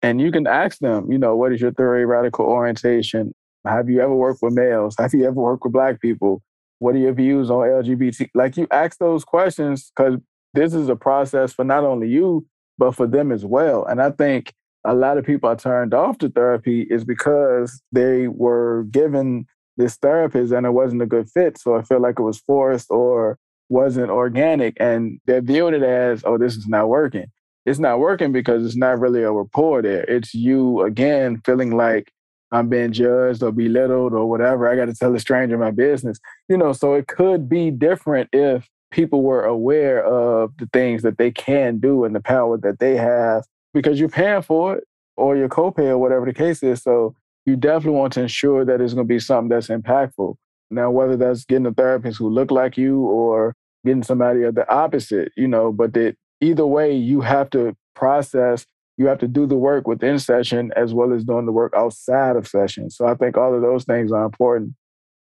And 0.00 0.20
you 0.20 0.32
can 0.32 0.46
ask 0.46 0.78
them, 0.78 1.12
you 1.12 1.18
know, 1.18 1.36
what 1.36 1.52
is 1.52 1.60
your 1.60 1.72
theoretical 1.72 2.46
orientation? 2.46 3.32
Have 3.64 3.88
you 3.88 4.00
ever 4.00 4.14
worked 4.14 4.40
with 4.42 4.54
males? 4.54 4.96
Have 4.98 5.14
you 5.14 5.24
ever 5.26 5.34
worked 5.34 5.64
with 5.64 5.72
black 5.72 6.00
people? 6.00 6.42
What 6.78 6.96
are 6.96 6.98
your 6.98 7.12
views 7.12 7.50
on 7.50 7.58
LGBT? 7.58 8.30
Like 8.34 8.56
you 8.56 8.66
ask 8.72 8.98
those 8.98 9.24
questions 9.24 9.92
because 9.94 10.18
this 10.54 10.74
is 10.74 10.88
a 10.88 10.96
process 10.96 11.52
for 11.52 11.64
not 11.64 11.84
only 11.84 12.08
you, 12.08 12.46
but 12.78 12.96
for 12.96 13.06
them 13.06 13.30
as 13.30 13.44
well. 13.44 13.84
And 13.84 14.02
I 14.02 14.10
think 14.10 14.52
a 14.84 14.94
lot 14.94 15.18
of 15.18 15.24
people 15.24 15.48
are 15.48 15.56
turned 15.56 15.94
off 15.94 16.18
to 16.18 16.28
therapy 16.28 16.82
is 16.90 17.04
because 17.04 17.80
they 17.92 18.26
were 18.26 18.84
given 18.90 19.46
this 19.76 19.96
therapist 19.96 20.52
and 20.52 20.66
it 20.66 20.70
wasn't 20.70 21.02
a 21.02 21.06
good 21.06 21.30
fit. 21.30 21.58
So 21.58 21.76
I 21.76 21.82
feel 21.82 22.00
like 22.00 22.18
it 22.18 22.22
was 22.22 22.40
forced 22.40 22.90
or 22.90 23.38
wasn't 23.72 24.10
organic. 24.10 24.76
And 24.78 25.18
they're 25.26 25.40
viewing 25.40 25.74
it 25.74 25.82
as, 25.82 26.22
oh, 26.24 26.38
this 26.38 26.56
is 26.56 26.68
not 26.68 26.88
working. 26.88 27.26
It's 27.64 27.78
not 27.78 27.98
working 27.98 28.32
because 28.32 28.64
it's 28.64 28.76
not 28.76 29.00
really 29.00 29.22
a 29.22 29.32
rapport 29.32 29.82
there. 29.82 30.04
It's 30.04 30.34
you, 30.34 30.82
again, 30.82 31.40
feeling 31.44 31.76
like 31.76 32.12
I'm 32.50 32.68
being 32.68 32.92
judged 32.92 33.42
or 33.42 33.50
belittled 33.50 34.12
or 34.12 34.28
whatever. 34.28 34.68
I 34.68 34.76
got 34.76 34.86
to 34.86 34.94
tell 34.94 35.14
a 35.14 35.18
stranger 35.18 35.56
my 35.56 35.70
business. 35.70 36.18
You 36.48 36.58
know, 36.58 36.72
so 36.72 36.94
it 36.94 37.06
could 37.06 37.48
be 37.48 37.70
different 37.70 38.28
if 38.32 38.68
people 38.90 39.22
were 39.22 39.44
aware 39.44 40.04
of 40.04 40.52
the 40.58 40.68
things 40.72 41.02
that 41.02 41.16
they 41.16 41.30
can 41.30 41.78
do 41.78 42.04
and 42.04 42.14
the 42.14 42.20
power 42.20 42.58
that 42.58 42.78
they 42.78 42.96
have 42.96 43.44
because 43.72 43.98
you're 43.98 44.08
paying 44.08 44.42
for 44.42 44.76
it 44.76 44.84
or 45.16 45.34
your 45.36 45.48
copay 45.48 45.86
or 45.86 45.98
whatever 45.98 46.26
the 46.26 46.34
case 46.34 46.62
is. 46.62 46.82
So 46.82 47.14
you 47.46 47.56
definitely 47.56 47.98
want 47.98 48.12
to 48.14 48.22
ensure 48.22 48.66
that 48.66 48.80
it's 48.80 48.92
going 48.92 49.06
to 49.08 49.14
be 49.14 49.18
something 49.18 49.48
that's 49.48 49.68
impactful. 49.68 50.36
Now, 50.70 50.90
whether 50.90 51.16
that's 51.16 51.44
getting 51.44 51.66
a 51.66 51.72
therapist 51.72 52.18
who 52.18 52.28
look 52.28 52.50
like 52.50 52.76
you 52.76 53.00
or 53.00 53.54
getting 53.84 54.02
somebody 54.02 54.42
of 54.42 54.54
the 54.54 54.70
opposite, 54.72 55.32
you 55.36 55.48
know, 55.48 55.72
but 55.72 55.94
that 55.94 56.16
either 56.40 56.66
way, 56.66 56.94
you 56.94 57.20
have 57.20 57.50
to 57.50 57.76
process 57.94 58.66
you 58.96 59.06
have 59.06 59.18
to 59.18 59.28
do 59.28 59.46
the 59.46 59.56
work 59.56 59.86
within 59.86 60.18
session 60.18 60.70
as 60.76 60.92
well 60.92 61.12
as 61.12 61.24
doing 61.24 61.46
the 61.46 61.52
work 61.52 61.72
outside 61.76 62.36
of 62.36 62.46
session. 62.46 62.90
So 62.90 63.06
I 63.06 63.14
think 63.14 63.36
all 63.36 63.54
of 63.54 63.62
those 63.62 63.84
things 63.84 64.12
are 64.12 64.24
important. 64.24 64.74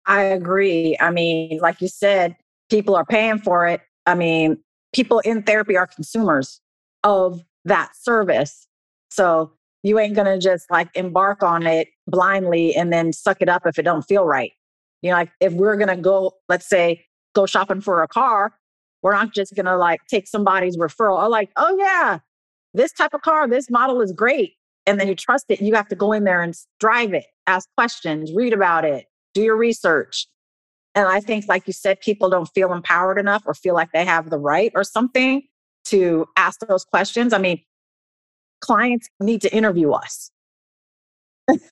I 0.06 0.24
agree. 0.24 0.98
I 1.00 1.12
mean, 1.12 1.60
like 1.60 1.82
you 1.82 1.88
said, 1.88 2.36
people 2.70 2.96
are 2.96 3.06
paying 3.06 3.38
for 3.38 3.68
it. 3.68 3.82
I 4.06 4.16
mean, 4.16 4.58
people 4.94 5.20
in 5.20 5.44
therapy 5.44 5.78
are 5.78 5.88
consumers 5.88 6.62
of 7.04 7.44
that 7.66 7.92
service. 7.96 8.68
So 9.12 9.52
you 9.84 10.00
ain't 10.00 10.16
going 10.16 10.26
to 10.26 10.40
just 10.40 10.70
like 10.72 10.90
embark 10.96 11.44
on 11.44 11.68
it 11.68 11.90
blindly 12.08 12.76
and 12.76 12.92
then 12.92 13.14
suck 13.14 13.42
it 13.42 13.50
up 13.50 13.66
if 13.66 13.78
it 13.78 13.84
don't 13.84 14.04
feel 14.04 14.26
right. 14.26 14.52
You 15.02 15.12
know, 15.12 15.18
like 15.18 15.32
if 15.40 15.54
we're 15.54 15.78
going 15.78 15.96
to 15.96 16.02
go, 16.02 16.34
let's 16.48 16.68
say, 16.68 17.06
go 17.40 17.46
shopping 17.46 17.82
for 17.82 18.04
a 18.04 18.08
car, 18.08 18.54
we're 19.02 19.14
not 19.14 19.34
just 19.34 19.56
going 19.56 19.66
to 19.66 19.78
like 19.78 20.02
take 20.10 20.28
somebody's 20.28 20.78
referral. 20.78 21.18
Or 21.18 21.30
like, 21.30 21.52
oh 21.56 21.76
yeah, 21.78 22.20
this 22.74 22.92
type 22.92 23.14
of 23.14 23.22
car, 23.22 23.48
this 23.48 23.70
model 23.70 24.02
is 24.02 24.12
great. 24.12 24.54
And 24.86 25.00
then 25.00 25.08
you 25.08 25.16
trust 25.16 25.46
it. 25.50 25.62
You 25.62 25.76
have 25.76 25.88
to 25.90 25.96
go 25.96 26.12
in 26.12 26.24
there 26.24 26.42
and 26.42 26.56
drive 26.80 27.14
it, 27.14 27.26
ask 27.48 27.70
questions, 27.78 28.32
read 28.34 28.54
about 28.54 28.86
it, 28.86 29.06
do 29.34 29.42
your 29.42 29.58
research. 29.58 30.28
And 30.96 31.08
I 31.08 31.20
think, 31.20 31.46
like 31.48 31.68
you 31.68 31.74
said, 31.74 32.02
people 32.02 32.30
don't 32.30 32.48
feel 32.48 32.74
empowered 32.74 33.20
enough 33.20 33.44
or 33.46 33.54
feel 33.54 33.76
like 33.76 33.92
they 33.94 34.04
have 34.04 34.30
the 34.30 34.40
right 34.40 34.72
or 34.76 34.84
something 34.84 35.44
to 35.86 36.26
ask 36.36 36.60
those 36.68 36.84
questions. 36.84 37.34
I 37.34 37.38
mean, 37.38 37.62
clients 38.62 39.08
need 39.20 39.42
to 39.42 39.56
interview 39.56 39.92
us. 39.92 40.32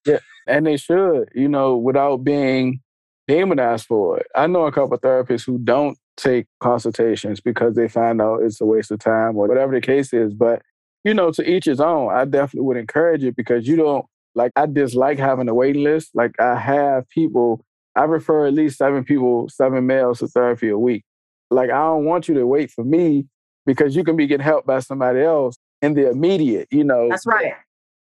yeah, 0.05 0.19
and 0.47 0.65
they 0.65 0.77
should, 0.77 1.29
you 1.33 1.47
know, 1.47 1.75
without 1.75 2.24
being 2.24 2.81
demonized 3.27 3.86
for 3.86 4.19
it. 4.19 4.27
I 4.36 4.48
know 4.48 4.65
a 4.65 4.72
couple 4.72 4.98
therapists 4.98 5.46
who 5.46 5.57
don't 5.57 5.98
take 6.15 6.48
consultations 6.60 7.39
because 7.39 7.75
they 7.75 7.88
find 7.88 8.22
out 8.22 8.41
it's 8.41 8.60
a 8.62 8.65
waste 8.65 8.91
of 8.91 9.00
time 9.00 9.38
or 9.38 9.48
whatever 9.48 9.74
the 9.74 9.81
case 9.81 10.13
is. 10.13 10.34
But 10.34 10.62
you 11.03 11.13
know, 11.13 11.31
to 11.31 11.50
each 11.50 11.65
his 11.65 11.79
own. 11.79 12.12
I 12.13 12.25
definitely 12.25 12.67
would 12.67 12.77
encourage 12.77 13.24
it 13.24 13.36
because 13.36 13.67
you 13.67 13.77
don't 13.77 14.05
like 14.36 14.51
I 14.55 14.65
dislike 14.65 15.17
having 15.17 15.48
a 15.48 15.53
waiting 15.53 15.84
list. 15.84 16.12
Like 16.13 16.38
I 16.39 16.55
have 16.55 17.07
people, 17.10 17.63
I 17.96 18.03
refer 18.03 18.48
at 18.48 18.53
least 18.53 18.77
seven 18.77 19.03
people, 19.03 19.48
seven 19.50 19.88
males 19.88 20.19
to 20.19 20.27
therapy 20.27 20.69
a 20.69 20.77
week. 20.77 21.03
Like 21.50 21.69
I 21.69 21.77
don't 21.77 22.05
want 22.05 22.27
you 22.27 22.36
to 22.36 22.46
wait 22.46 22.72
for 22.72 22.84
me 22.84 23.25
because 23.65 23.96
you 23.96 24.03
can 24.03 24.17
be 24.17 24.27
getting 24.27 24.43
help 24.43 24.65
by 24.65 24.79
somebody 24.79 25.22
else 25.22 25.55
in 25.81 25.93
the 25.93 26.10
immediate, 26.10 26.67
you 26.72 26.84
know. 26.84 27.10
That's 27.10 27.25
right. 27.25 27.53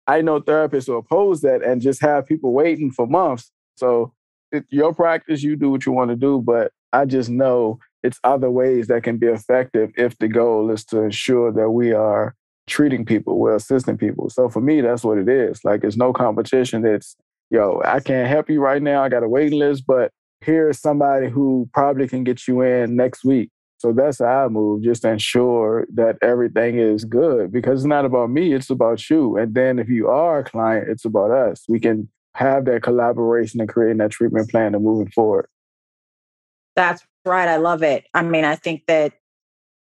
I 0.08 0.22
know 0.22 0.39
therapists 0.39 0.88
who 0.88 0.96
oppose 0.96 1.41
that 1.41 1.63
and 1.63 1.82
just 1.82 2.01
have 2.01 2.25
people 2.27 2.53
waiting 2.53 2.91
for 2.91 3.08
months. 3.08 3.51
So 3.75 4.13
it's 4.52 4.72
your 4.72 4.94
practice, 4.94 5.44
you 5.44 5.56
do 5.56 5.70
what 5.70 5.86
you 5.86 5.92
want 5.92 6.10
to 6.12 6.16
do, 6.16 6.42
but 6.42 6.72
I 6.94 7.06
just 7.06 7.30
know 7.30 7.80
it's 8.04 8.20
other 8.24 8.52
ways 8.52 8.88
that 8.88 9.04
can 9.04 9.18
be 9.18 9.28
effective 9.28 9.92
if 9.98 10.18
the 10.18 10.28
goal 10.28 10.70
is 10.72 10.86
to 10.86 11.02
ensure 11.02 11.52
that 11.52 11.72
we 11.72 11.92
are 11.92 12.36
treating 12.68 13.06
people, 13.06 13.38
we're 13.38 13.56
assisting 13.56 13.98
people. 13.98 14.30
So 14.30 14.50
for 14.50 14.62
me, 14.62 14.82
that's 14.82 15.04
what 15.04 15.18
it 15.18 15.30
is. 15.30 15.64
Like 15.64 15.84
it's 15.84 15.98
no 15.98 16.14
competition. 16.14 16.86
It's, 16.86 17.16
yo, 17.50 17.82
I 17.86 18.00
can't 18.00 18.28
help 18.28 18.50
you 18.50 18.60
right 18.60 18.82
now. 18.82 19.04
I 19.04 19.10
got 19.10 19.24
a 19.24 19.30
waiting 19.30 19.60
list, 19.60 19.86
but 19.86 20.12
here's 20.42 20.80
somebody 20.80 21.30
who 21.30 21.70
probably 21.74 22.08
can 22.08 22.24
get 22.24 22.48
you 22.48 22.62
in 22.62 22.96
next 22.96 23.24
week. 23.24 23.50
So 23.78 23.92
that's 23.92 24.20
how 24.20 24.46
I 24.46 24.48
move, 24.48 24.84
just 24.84 25.02
to 25.02 25.10
ensure 25.10 25.86
that 25.94 26.18
everything 26.22 26.80
is 26.80 27.06
good 27.06 27.52
because 27.52 27.82
it's 27.82 27.88
not 27.88 28.06
about 28.06 28.30
me, 28.30 28.54
it's 28.54 28.70
about 28.70 29.10
you. 29.10 29.38
And 29.38 29.54
then 29.54 29.80
if 29.80 29.90
you 29.90 30.08
are 30.08 30.40
a 30.40 30.44
client, 30.44 30.90
it's 30.90 31.06
about 31.06 31.32
us. 31.32 31.66
We 31.68 31.80
can 31.80 32.10
have 32.36 32.65
that 32.65 32.84
collaboration 32.84 33.62
and 33.62 33.70
creating 33.70 33.98
that 33.98 34.12
treatment 34.12 34.50
plan 34.50 34.75
and 34.75 34.84
moving 34.84 35.10
forward. 35.10 35.48
That's 36.75 37.01
right. 37.25 37.48
I 37.48 37.56
love 37.56 37.82
it. 37.82 38.06
I 38.13 38.22
mean, 38.24 38.44
I 38.44 38.56
think 38.56 38.84
that 38.88 39.13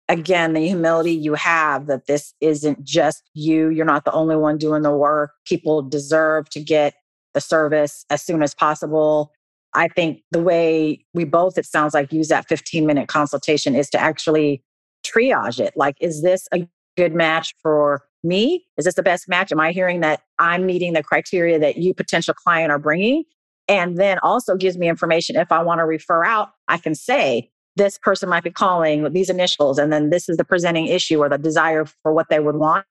again, 0.09 0.53
the 0.53 0.61
humility 0.61 1.13
you 1.13 1.35
have 1.35 1.87
that 1.87 2.07
this 2.07 2.35
isn't 2.43 2.85
just 2.85 3.23
you. 3.33 3.71
You're 3.71 3.87
not 3.87 4.05
the 4.05 4.13
only 4.13 4.37
one 4.37 4.59
doing 4.59 4.83
the 4.83 4.95
work. 4.95 5.33
People 5.47 5.81
deserve 5.81 6.51
to 6.51 6.61
get 6.61 6.95
the 7.33 7.41
service 7.41 8.05
as 8.11 8.23
soon 8.23 8.43
as 8.43 8.55
possible. 8.55 9.33
I 9.73 9.89
think 9.89 10.21
the 10.31 10.43
way 10.43 11.05
we 11.15 11.25
both, 11.25 11.57
it 11.57 11.65
sounds 11.65 11.95
like, 11.95 12.13
use 12.13 12.29
that 12.29 12.49
15 12.49 12.87
minute 12.87 13.09
consultation 13.09 13.75
is 13.75 13.89
to 13.91 14.01
actually 14.01 14.63
triage 15.07 15.59
it. 15.59 15.73
Like, 15.75 15.97
is 16.01 16.23
this 16.23 16.49
a 16.53 16.69
good 16.99 17.15
match 17.15 17.55
for 17.63 18.03
me? 18.23 18.67
Is 18.77 18.85
this 18.85 18.95
the 18.95 19.03
best 19.03 19.29
match? 19.29 19.53
Am 19.53 19.61
I 19.61 19.73
hearing 19.73 20.01
that 20.01 20.23
I'm 20.39 20.67
meeting 20.67 20.93
the 20.93 21.03
criteria 21.03 21.59
that 21.59 21.77
you, 21.77 21.95
potential 21.95 22.35
client, 22.35 22.71
are 22.71 22.79
bringing? 22.79 23.25
And 23.69 23.97
then 23.97 24.19
also 24.23 24.57
gives 24.57 24.79
me 24.79 24.89
information 24.89 25.37
if 25.37 25.51
I 25.51 25.63
want 25.63 25.81
to 25.81 25.85
refer 25.85 26.25
out, 26.25 26.51
I 26.69 26.79
can 26.79 26.95
say, 26.95 27.51
this 27.77 27.99
person 27.99 28.29
might 28.29 28.45
be 28.45 28.51
calling 28.51 29.03
with 29.03 29.13
these 29.13 29.29
initials, 29.29 29.79
and 29.79 29.93
then 29.93 30.09
this 30.09 30.29
is 30.29 30.39
the 30.39 30.45
presenting 30.45 30.87
issue 30.87 31.19
or 31.19 31.29
the 31.29 31.37
desire 31.37 31.85
for 32.03 32.13
what 32.13 32.29
they 32.31 32.41
would 32.41 32.57
want. 32.57 32.87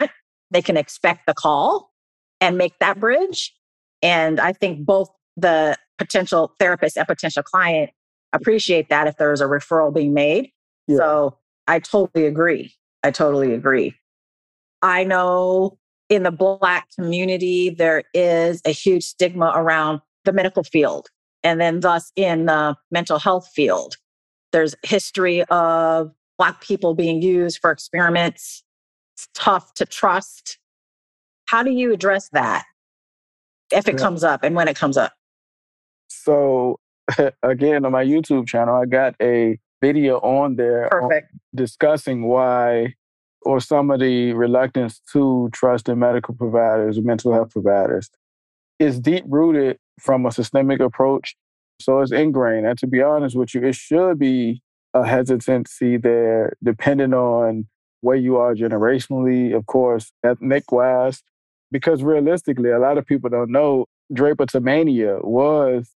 They 0.52 0.62
can 0.62 0.78
expect 0.78 1.26
the 1.26 1.34
call 1.34 1.92
and 2.40 2.58
make 2.58 2.78
that 2.80 3.00
bridge. 3.00 3.54
And 4.04 4.40
I 4.40 4.54
think 4.54 4.86
both 4.86 5.10
the 5.38 5.76
potential 5.98 6.54
therapist 6.60 6.98
and 6.98 7.08
potential 7.08 7.42
client 7.42 7.90
appreciate 8.32 8.90
that 8.90 9.08
if 9.08 9.18
there's 9.18 9.42
a 9.42 9.46
referral 9.46 9.94
being 9.94 10.14
made. 10.14 10.52
Yeah. 10.88 10.98
So 10.98 11.38
I 11.68 11.80
totally 11.80 12.28
agree. 12.28 12.74
I 13.02 13.10
totally 13.10 13.54
agree. 13.54 13.96
I 14.82 15.04
know 15.04 15.78
in 16.10 16.24
the 16.24 16.32
Black 16.32 16.88
community, 16.98 17.70
there 17.70 18.04
is 18.14 18.62
a 18.66 18.72
huge 18.72 19.04
stigma 19.04 19.52
around 19.56 20.02
the 20.24 20.34
medical 20.34 20.64
field 20.64 21.10
and 21.44 21.62
then 21.62 21.80
thus 21.80 22.12
in 22.16 22.46
the 22.46 22.76
mental 22.92 23.20
health 23.20 23.48
field. 23.54 23.96
There's 24.52 24.76
history 24.84 25.44
of 25.46 26.12
Black 26.38 26.62
people 26.62 26.96
being 26.96 27.22
used 27.22 27.60
for 27.62 27.72
experiments. 27.72 28.64
It's 29.16 29.28
tough 29.34 29.74
to 29.76 29.86
trust. 29.86 30.60
How 31.46 31.64
do 31.64 31.72
you 31.72 31.94
address 31.94 32.30
that 32.34 32.66
if 33.72 33.88
it 33.88 33.94
yeah. 33.94 34.04
comes 34.04 34.24
up 34.24 34.44
and 34.44 34.56
when 34.56 34.68
it 34.68 34.76
comes 34.76 34.98
up? 34.98 35.14
So, 36.08 36.80
again, 37.44 37.86
on 37.86 37.92
my 37.92 38.04
YouTube 38.04 38.48
channel, 38.48 38.76
I 38.76 38.86
got 38.86 39.16
a 39.22 39.60
video 39.82 40.18
on 40.18 40.56
there 40.56 40.88
uh, 40.88 41.02
Perfect. 41.02 41.32
On 41.32 41.40
discussing 41.54 42.24
why 42.24 42.96
or 43.46 43.60
some 43.60 43.92
of 43.92 44.00
the 44.00 44.34
reluctance 44.34 45.00
to 45.14 45.50
trust 45.54 45.88
in 45.88 46.00
medical 46.00 46.34
providers, 46.34 47.00
mental 47.00 47.34
health 47.34 47.52
providers, 47.52 48.10
is 48.80 49.00
deep 49.00 49.24
rooted 49.28 49.78
from 50.00 50.26
a 50.26 50.32
systemic 50.32 50.82
approach 50.82 51.36
so 51.80 52.02
it's 52.02 52.12
ingrained. 52.12 52.66
And 52.66 52.78
to 52.80 52.88
be 52.88 53.02
honest 53.02 53.36
with 53.36 53.54
you, 53.54 53.64
it 53.64 53.76
should 53.76 54.20
be 54.20 54.62
a 54.94 55.06
hesitancy 55.06 55.98
there, 55.98 56.54
depending 56.64 57.14
on 57.14 57.68
where 58.02 58.16
you 58.16 58.38
are 58.38 58.56
generationally, 58.56 59.56
of 59.56 59.66
course, 59.66 60.12
ethnic 60.24 60.72
wise. 60.72 61.22
Because 61.72 62.04
realistically, 62.04 62.70
a 62.70 62.80
lot 62.80 62.98
of 62.98 63.06
people 63.06 63.30
don't 63.30 63.52
know 63.52 63.86
drapetomania 64.14 65.24
was, 65.24 65.92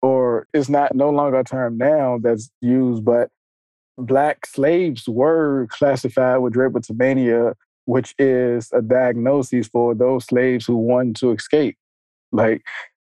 or 0.00 0.46
is 0.54 0.70
not 0.70 0.94
no 0.94 1.10
longer 1.10 1.40
a 1.40 1.44
term 1.44 1.76
now 1.76 2.18
that's 2.22 2.50
used, 2.60 3.04
but 3.04 3.30
black 3.98 4.46
slaves 4.46 5.08
were 5.08 5.66
classified 5.70 6.38
with 6.38 6.54
drapetomania, 6.54 7.54
which 7.84 8.14
is 8.18 8.70
a 8.72 8.80
diagnosis 8.80 9.68
for 9.68 9.94
those 9.94 10.24
slaves 10.26 10.66
who 10.66 10.76
wanted 10.76 11.16
to 11.16 11.32
escape. 11.32 11.76
Like 12.32 12.62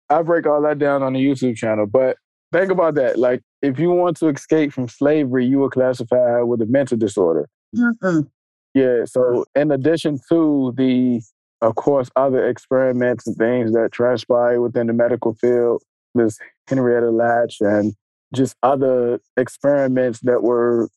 I 0.09 0.21
break 0.21 0.45
all 0.45 0.61
that 0.61 0.79
down 0.79 1.03
on 1.03 1.13
the 1.13 1.19
YouTube 1.19 1.57
channel, 1.57 1.87
but 1.87 2.17
think 2.53 2.71
about 2.71 2.95
that. 2.95 3.19
Like, 3.19 3.41
if 3.61 3.79
you 3.79 3.89
want 3.89 4.17
to 4.17 4.27
escape 4.27 4.71
from 4.71 4.87
slavery, 4.87 5.45
you 5.45 5.59
were 5.59 5.69
classified 5.69 6.43
with 6.43 6.61
a 6.61 6.65
mental 6.65 6.97
disorder. 6.97 7.49
Mm-mm. 7.75 8.29
Yeah. 8.73 9.05
So, 9.05 9.45
in 9.55 9.71
addition 9.71 10.19
to 10.29 10.73
the, 10.77 11.21
of 11.61 11.75
course, 11.75 12.09
other 12.15 12.47
experiments 12.47 13.27
and 13.27 13.35
things 13.35 13.73
that 13.73 13.91
transpired 13.91 14.61
within 14.61 14.87
the 14.87 14.93
medical 14.93 15.33
field, 15.33 15.83
Ms. 16.15 16.37
Henrietta 16.67 17.09
Lacks 17.09 17.59
and 17.59 17.93
just 18.33 18.55
other 18.63 19.19
experiments 19.37 20.19
that 20.21 20.43
were 20.43 20.89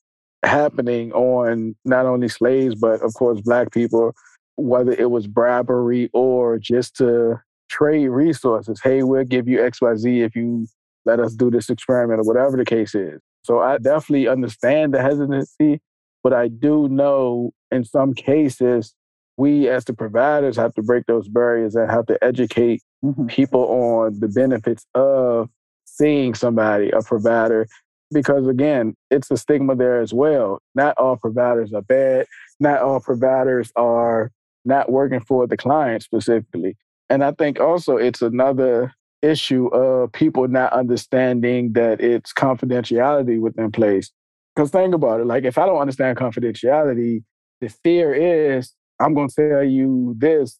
happening 0.42 1.12
on 1.12 1.74
not 1.84 2.06
only 2.06 2.28
slaves, 2.28 2.74
but 2.74 3.00
of 3.02 3.14
course, 3.14 3.40
Black 3.40 3.72
people, 3.72 4.14
whether 4.56 4.92
it 4.92 5.10
was 5.10 5.26
bribery 5.26 6.10
or 6.12 6.58
just 6.58 6.96
to 6.96 7.40
trade 7.68 8.08
resources. 8.08 8.80
Hey, 8.82 9.02
we'll 9.02 9.24
give 9.24 9.48
you 9.48 9.58
XYZ 9.58 10.24
if 10.24 10.36
you 10.36 10.66
let 11.04 11.20
us 11.20 11.34
do 11.34 11.50
this 11.50 11.70
experiment 11.70 12.20
or 12.20 12.24
whatever 12.24 12.56
the 12.56 12.64
case 12.64 12.94
is. 12.94 13.20
So 13.42 13.60
I 13.60 13.78
definitely 13.78 14.28
understand 14.28 14.92
the 14.92 15.00
hesitancy, 15.00 15.80
but 16.22 16.32
I 16.32 16.48
do 16.48 16.88
know 16.88 17.52
in 17.70 17.84
some 17.84 18.14
cases, 18.14 18.94
we 19.36 19.68
as 19.68 19.84
the 19.84 19.92
providers 19.92 20.56
have 20.56 20.74
to 20.74 20.82
break 20.82 21.06
those 21.06 21.28
barriers 21.28 21.74
and 21.74 21.90
have 21.90 22.06
to 22.06 22.22
educate 22.24 22.82
mm-hmm. 23.04 23.26
people 23.26 23.60
on 23.60 24.18
the 24.18 24.28
benefits 24.28 24.86
of 24.94 25.50
seeing 25.96 26.34
somebody, 26.34 26.90
a 26.90 27.02
provider, 27.02 27.66
because 28.12 28.46
again, 28.46 28.94
it's 29.10 29.30
a 29.30 29.36
stigma 29.36 29.74
there 29.74 30.00
as 30.00 30.12
well. 30.12 30.60
Not 30.74 30.96
all 30.98 31.16
providers 31.16 31.72
are 31.72 31.82
bad. 31.82 32.26
Not 32.60 32.80
all 32.80 33.00
providers 33.00 33.72
are 33.76 34.30
not 34.64 34.90
working 34.90 35.20
for 35.20 35.46
the 35.46 35.56
client 35.56 36.02
specifically. 36.02 36.76
And 37.08 37.22
I 37.22 37.32
think 37.32 37.60
also 37.60 37.96
it's 37.96 38.22
another 38.22 38.92
issue 39.22 39.68
of 39.68 40.12
people 40.12 40.46
not 40.48 40.72
understanding 40.72 41.72
that 41.72 42.00
it's 42.00 42.32
confidentiality 42.32 43.40
within 43.40 43.72
place. 43.72 44.10
Because 44.54 44.70
think 44.70 44.94
about 44.94 45.20
it, 45.20 45.26
like 45.26 45.44
if 45.44 45.58
I 45.58 45.66
don't 45.66 45.80
understand 45.80 46.16
confidentiality, 46.16 47.22
the 47.60 47.68
fear 47.68 48.14
is 48.14 48.74
I'm 49.00 49.14
going 49.14 49.28
to 49.28 49.34
tell 49.34 49.64
you 49.64 50.14
this 50.18 50.58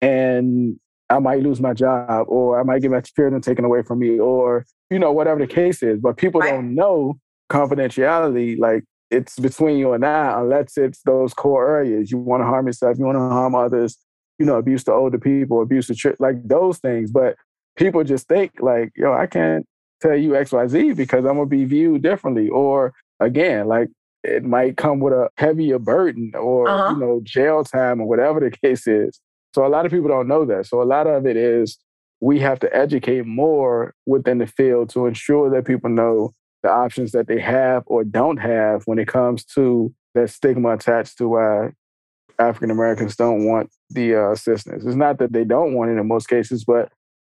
and 0.00 0.78
I 1.10 1.18
might 1.18 1.42
lose 1.42 1.60
my 1.60 1.72
job 1.72 2.26
or 2.28 2.60
I 2.60 2.62
might 2.62 2.82
get 2.82 2.90
my 2.90 3.00
children 3.00 3.40
taken 3.40 3.64
away 3.64 3.82
from 3.82 4.00
me 4.00 4.18
or, 4.18 4.66
you 4.90 4.98
know, 4.98 5.12
whatever 5.12 5.40
the 5.40 5.46
case 5.46 5.82
is. 5.82 6.00
But 6.00 6.16
people 6.16 6.40
right. 6.40 6.50
don't 6.50 6.74
know 6.74 7.18
confidentiality. 7.50 8.58
Like 8.58 8.84
it's 9.10 9.38
between 9.38 9.78
you 9.78 9.92
and 9.92 10.04
I, 10.04 10.40
unless 10.40 10.76
it's 10.76 11.00
those 11.02 11.32
core 11.32 11.76
areas. 11.76 12.10
You 12.10 12.18
want 12.18 12.42
to 12.42 12.46
harm 12.46 12.66
yourself, 12.66 12.98
you 12.98 13.04
want 13.04 13.16
to 13.16 13.20
harm 13.20 13.54
others, 13.54 13.96
you 14.38 14.46
know, 14.46 14.56
abuse 14.56 14.84
to 14.84 14.92
older 14.92 15.18
people, 15.18 15.62
abuse 15.62 15.86
to 15.86 15.94
ch- 15.94 16.18
like 16.18 16.36
those 16.46 16.78
things. 16.78 17.10
But 17.10 17.36
people 17.76 18.04
just 18.04 18.28
think 18.28 18.52
like, 18.60 18.92
yo, 18.94 19.12
I 19.12 19.26
can't 19.26 19.66
tell 20.00 20.16
you 20.16 20.30
XYZ 20.30 20.94
because 20.96 21.24
I'm 21.24 21.36
gonna 21.36 21.46
be 21.46 21.64
viewed 21.64 22.02
differently. 22.02 22.48
Or 22.48 22.92
again, 23.20 23.66
like 23.66 23.88
it 24.24 24.44
might 24.44 24.76
come 24.76 25.00
with 25.00 25.12
a 25.12 25.30
heavier 25.36 25.78
burden 25.78 26.32
or 26.34 26.68
uh-huh. 26.68 26.94
you 26.94 27.00
know, 27.00 27.20
jail 27.22 27.64
time 27.64 28.00
or 28.00 28.06
whatever 28.06 28.40
the 28.40 28.50
case 28.62 28.86
is. 28.86 29.20
So 29.54 29.66
a 29.66 29.68
lot 29.68 29.86
of 29.86 29.92
people 29.92 30.08
don't 30.08 30.28
know 30.28 30.44
that. 30.44 30.66
So 30.66 30.82
a 30.82 30.84
lot 30.84 31.06
of 31.06 31.26
it 31.26 31.36
is 31.36 31.78
we 32.20 32.40
have 32.40 32.58
to 32.60 32.76
educate 32.76 33.26
more 33.26 33.94
within 34.06 34.38
the 34.38 34.46
field 34.46 34.90
to 34.90 35.06
ensure 35.06 35.50
that 35.50 35.66
people 35.66 35.90
know 35.90 36.34
the 36.62 36.70
options 36.70 37.12
that 37.12 37.28
they 37.28 37.40
have 37.40 37.82
or 37.86 38.04
don't 38.04 38.38
have 38.38 38.82
when 38.86 38.98
it 38.98 39.08
comes 39.08 39.44
to 39.44 39.94
that 40.14 40.30
stigma 40.30 40.74
attached 40.74 41.18
to 41.18 41.28
why 41.28 41.70
African 42.38 42.70
Americans 42.70 43.16
don't 43.16 43.46
want 43.46 43.70
the 43.90 44.14
uh, 44.14 44.30
assistance. 44.32 44.84
It's 44.84 44.96
not 44.96 45.18
that 45.18 45.32
they 45.32 45.44
don't 45.44 45.74
want 45.74 45.90
it 45.90 45.98
in 45.98 46.08
most 46.08 46.28
cases, 46.28 46.64
but 46.64 46.90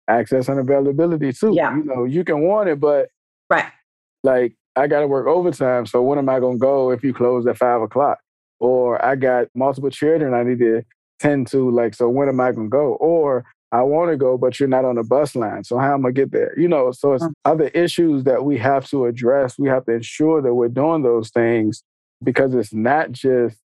access 0.08 0.48
and 0.48 0.58
availability 0.58 1.32
too. 1.32 1.52
Yeah. 1.54 1.76
You 1.76 1.84
know, 1.84 2.04
you 2.04 2.24
can 2.24 2.40
want 2.40 2.68
it, 2.68 2.80
but 2.80 3.08
right. 3.50 3.66
Like 4.22 4.54
I 4.76 4.86
got 4.86 5.00
to 5.00 5.06
work 5.06 5.26
overtime, 5.26 5.86
so 5.86 6.02
when 6.02 6.18
am 6.18 6.28
I 6.28 6.40
going 6.40 6.56
to 6.56 6.60
go 6.60 6.90
if 6.90 7.02
you 7.02 7.12
close 7.12 7.46
at 7.46 7.56
five 7.56 7.82
o'clock? 7.82 8.18
Or 8.60 9.04
I 9.04 9.14
got 9.14 9.48
multiple 9.54 9.90
children 9.90 10.34
I 10.34 10.42
need 10.42 10.58
to 10.58 10.82
tend 11.18 11.46
to. 11.48 11.70
Like, 11.70 11.94
so 11.94 12.08
when 12.08 12.28
am 12.28 12.40
I 12.40 12.52
going 12.52 12.66
to 12.66 12.70
go? 12.70 12.94
Or 12.94 13.44
I 13.70 13.82
want 13.82 14.10
to 14.10 14.16
go, 14.16 14.38
but 14.38 14.58
you're 14.58 14.68
not 14.68 14.84
on 14.84 14.96
the 14.96 15.02
bus 15.02 15.36
line. 15.36 15.64
So 15.64 15.78
how 15.78 15.94
am 15.94 16.00
I 16.00 16.10
gonna 16.10 16.12
get 16.14 16.32
there? 16.32 16.58
You 16.58 16.68
know, 16.68 16.90
so 16.92 17.12
it's 17.12 17.24
mm. 17.24 17.32
other 17.44 17.68
issues 17.68 18.24
that 18.24 18.44
we 18.44 18.56
have 18.58 18.88
to 18.90 19.04
address. 19.04 19.58
We 19.58 19.68
have 19.68 19.84
to 19.86 19.92
ensure 19.92 20.40
that 20.40 20.54
we're 20.54 20.68
doing 20.68 21.02
those 21.02 21.30
things 21.30 21.82
because 22.24 22.54
it's 22.54 22.72
not 22.72 23.12
just, 23.12 23.58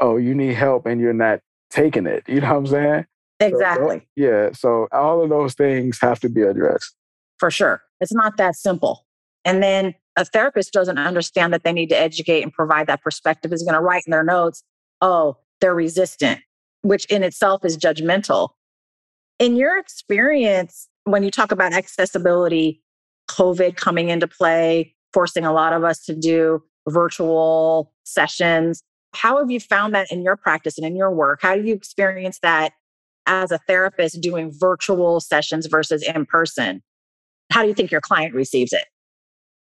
oh, 0.00 0.16
you 0.16 0.34
need 0.34 0.54
help 0.54 0.86
and 0.86 1.00
you're 1.00 1.12
not 1.12 1.40
taking 1.70 2.06
it. 2.06 2.24
You 2.28 2.40
know 2.40 2.50
what 2.50 2.56
I'm 2.56 2.66
saying? 2.66 3.06
Exactly. 3.40 3.98
So, 3.98 4.04
yeah. 4.14 4.52
So 4.52 4.88
all 4.92 5.22
of 5.22 5.28
those 5.28 5.54
things 5.54 5.98
have 6.00 6.20
to 6.20 6.28
be 6.28 6.42
addressed. 6.42 6.94
For 7.38 7.50
sure. 7.50 7.82
It's 8.00 8.14
not 8.14 8.36
that 8.36 8.54
simple. 8.54 9.06
And 9.44 9.62
then 9.62 9.94
a 10.16 10.24
therapist 10.24 10.72
doesn't 10.72 10.98
understand 10.98 11.52
that 11.52 11.64
they 11.64 11.72
need 11.72 11.88
to 11.88 11.98
educate 11.98 12.42
and 12.42 12.52
provide 12.52 12.86
that 12.86 13.02
perspective 13.02 13.52
is 13.52 13.62
going 13.62 13.74
to 13.74 13.80
write 13.80 14.04
in 14.06 14.10
their 14.10 14.24
notes, 14.24 14.62
oh, 15.00 15.36
they're 15.60 15.74
resistant, 15.74 16.40
which 16.86 17.04
in 17.06 17.22
itself 17.22 17.64
is 17.64 17.76
judgmental. 17.76 18.50
In 19.38 19.56
your 19.56 19.78
experience, 19.78 20.88
when 21.04 21.22
you 21.22 21.30
talk 21.30 21.52
about 21.52 21.72
accessibility, 21.72 22.82
COVID 23.28 23.76
coming 23.76 24.08
into 24.08 24.28
play, 24.28 24.94
forcing 25.12 25.44
a 25.44 25.52
lot 25.52 25.72
of 25.72 25.84
us 25.84 26.04
to 26.04 26.14
do 26.14 26.62
virtual 26.88 27.92
sessions, 28.04 28.82
how 29.14 29.38
have 29.38 29.50
you 29.50 29.58
found 29.58 29.94
that 29.94 30.10
in 30.12 30.22
your 30.22 30.36
practice 30.36 30.78
and 30.78 30.86
in 30.86 30.94
your 30.94 31.10
work? 31.10 31.40
How 31.42 31.56
do 31.56 31.62
you 31.62 31.74
experience 31.74 32.38
that 32.42 32.72
as 33.26 33.50
a 33.50 33.58
therapist 33.66 34.20
doing 34.20 34.52
virtual 34.52 35.20
sessions 35.20 35.66
versus 35.66 36.02
in 36.02 36.24
person? 36.26 36.82
How 37.50 37.62
do 37.62 37.68
you 37.68 37.74
think 37.74 37.90
your 37.90 38.00
client 38.00 38.34
receives 38.34 38.72
it? 38.72 38.84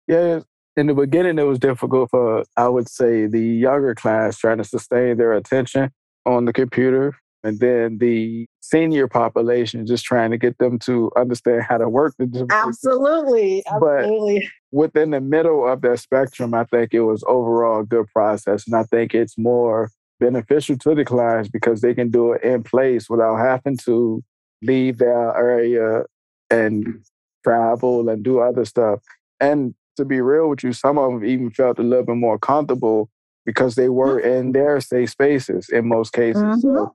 Yeah, 0.06 0.40
in 0.76 0.86
the 0.86 0.94
beginning, 0.94 1.38
it 1.38 1.42
was 1.44 1.58
difficult 1.58 2.10
for, 2.10 2.44
I 2.56 2.68
would 2.68 2.88
say, 2.88 3.26
the 3.26 3.40
younger 3.40 3.94
class 3.94 4.38
trying 4.38 4.58
to 4.58 4.64
sustain 4.64 5.16
their 5.16 5.32
attention 5.32 5.90
on 6.26 6.44
the 6.44 6.52
computer. 6.52 7.14
And 7.42 7.58
then 7.58 7.96
the 7.98 8.46
senior 8.60 9.08
population, 9.08 9.86
just 9.86 10.04
trying 10.04 10.30
to 10.30 10.36
get 10.36 10.58
them 10.58 10.78
to 10.80 11.10
understand 11.16 11.62
how 11.62 11.78
to 11.78 11.88
work 11.88 12.14
the 12.18 12.26
device. 12.26 12.48
Absolutely. 12.52 13.62
Absolutely. 13.66 14.40
But 14.40 14.78
within 14.78 15.10
the 15.10 15.22
middle 15.22 15.66
of 15.66 15.80
that 15.80 16.00
spectrum, 16.00 16.52
I 16.52 16.64
think 16.64 16.92
it 16.92 17.00
was 17.00 17.24
overall 17.26 17.80
a 17.80 17.84
good 17.84 18.08
process. 18.08 18.66
And 18.66 18.76
I 18.76 18.82
think 18.82 19.14
it's 19.14 19.38
more 19.38 19.90
beneficial 20.18 20.76
to 20.76 20.94
the 20.94 21.04
clients 21.04 21.48
because 21.48 21.80
they 21.80 21.94
can 21.94 22.10
do 22.10 22.32
it 22.32 22.42
in 22.42 22.62
place 22.62 23.08
without 23.08 23.36
having 23.36 23.78
to 23.78 24.22
leave 24.60 24.98
their 24.98 25.34
area 25.34 26.04
and 26.50 27.02
travel 27.42 28.06
and 28.10 28.22
do 28.22 28.40
other 28.40 28.66
stuff. 28.66 29.00
And 29.40 29.74
to 29.96 30.04
be 30.04 30.20
real 30.20 30.50
with 30.50 30.62
you, 30.62 30.74
some 30.74 30.98
of 30.98 31.10
them 31.10 31.24
even 31.24 31.50
felt 31.50 31.78
a 31.78 31.82
little 31.82 32.04
bit 32.04 32.16
more 32.16 32.38
comfortable 32.38 33.08
because 33.46 33.74
they 33.74 33.88
were 33.88 34.18
in 34.18 34.44
mm-hmm. 34.46 34.52
their 34.52 34.80
safe 34.80 35.10
spaces 35.10 35.68
in 35.68 35.88
most 35.88 36.12
cases. 36.12 36.42
Mm-hmm. 36.42 36.60
So, 36.60 36.94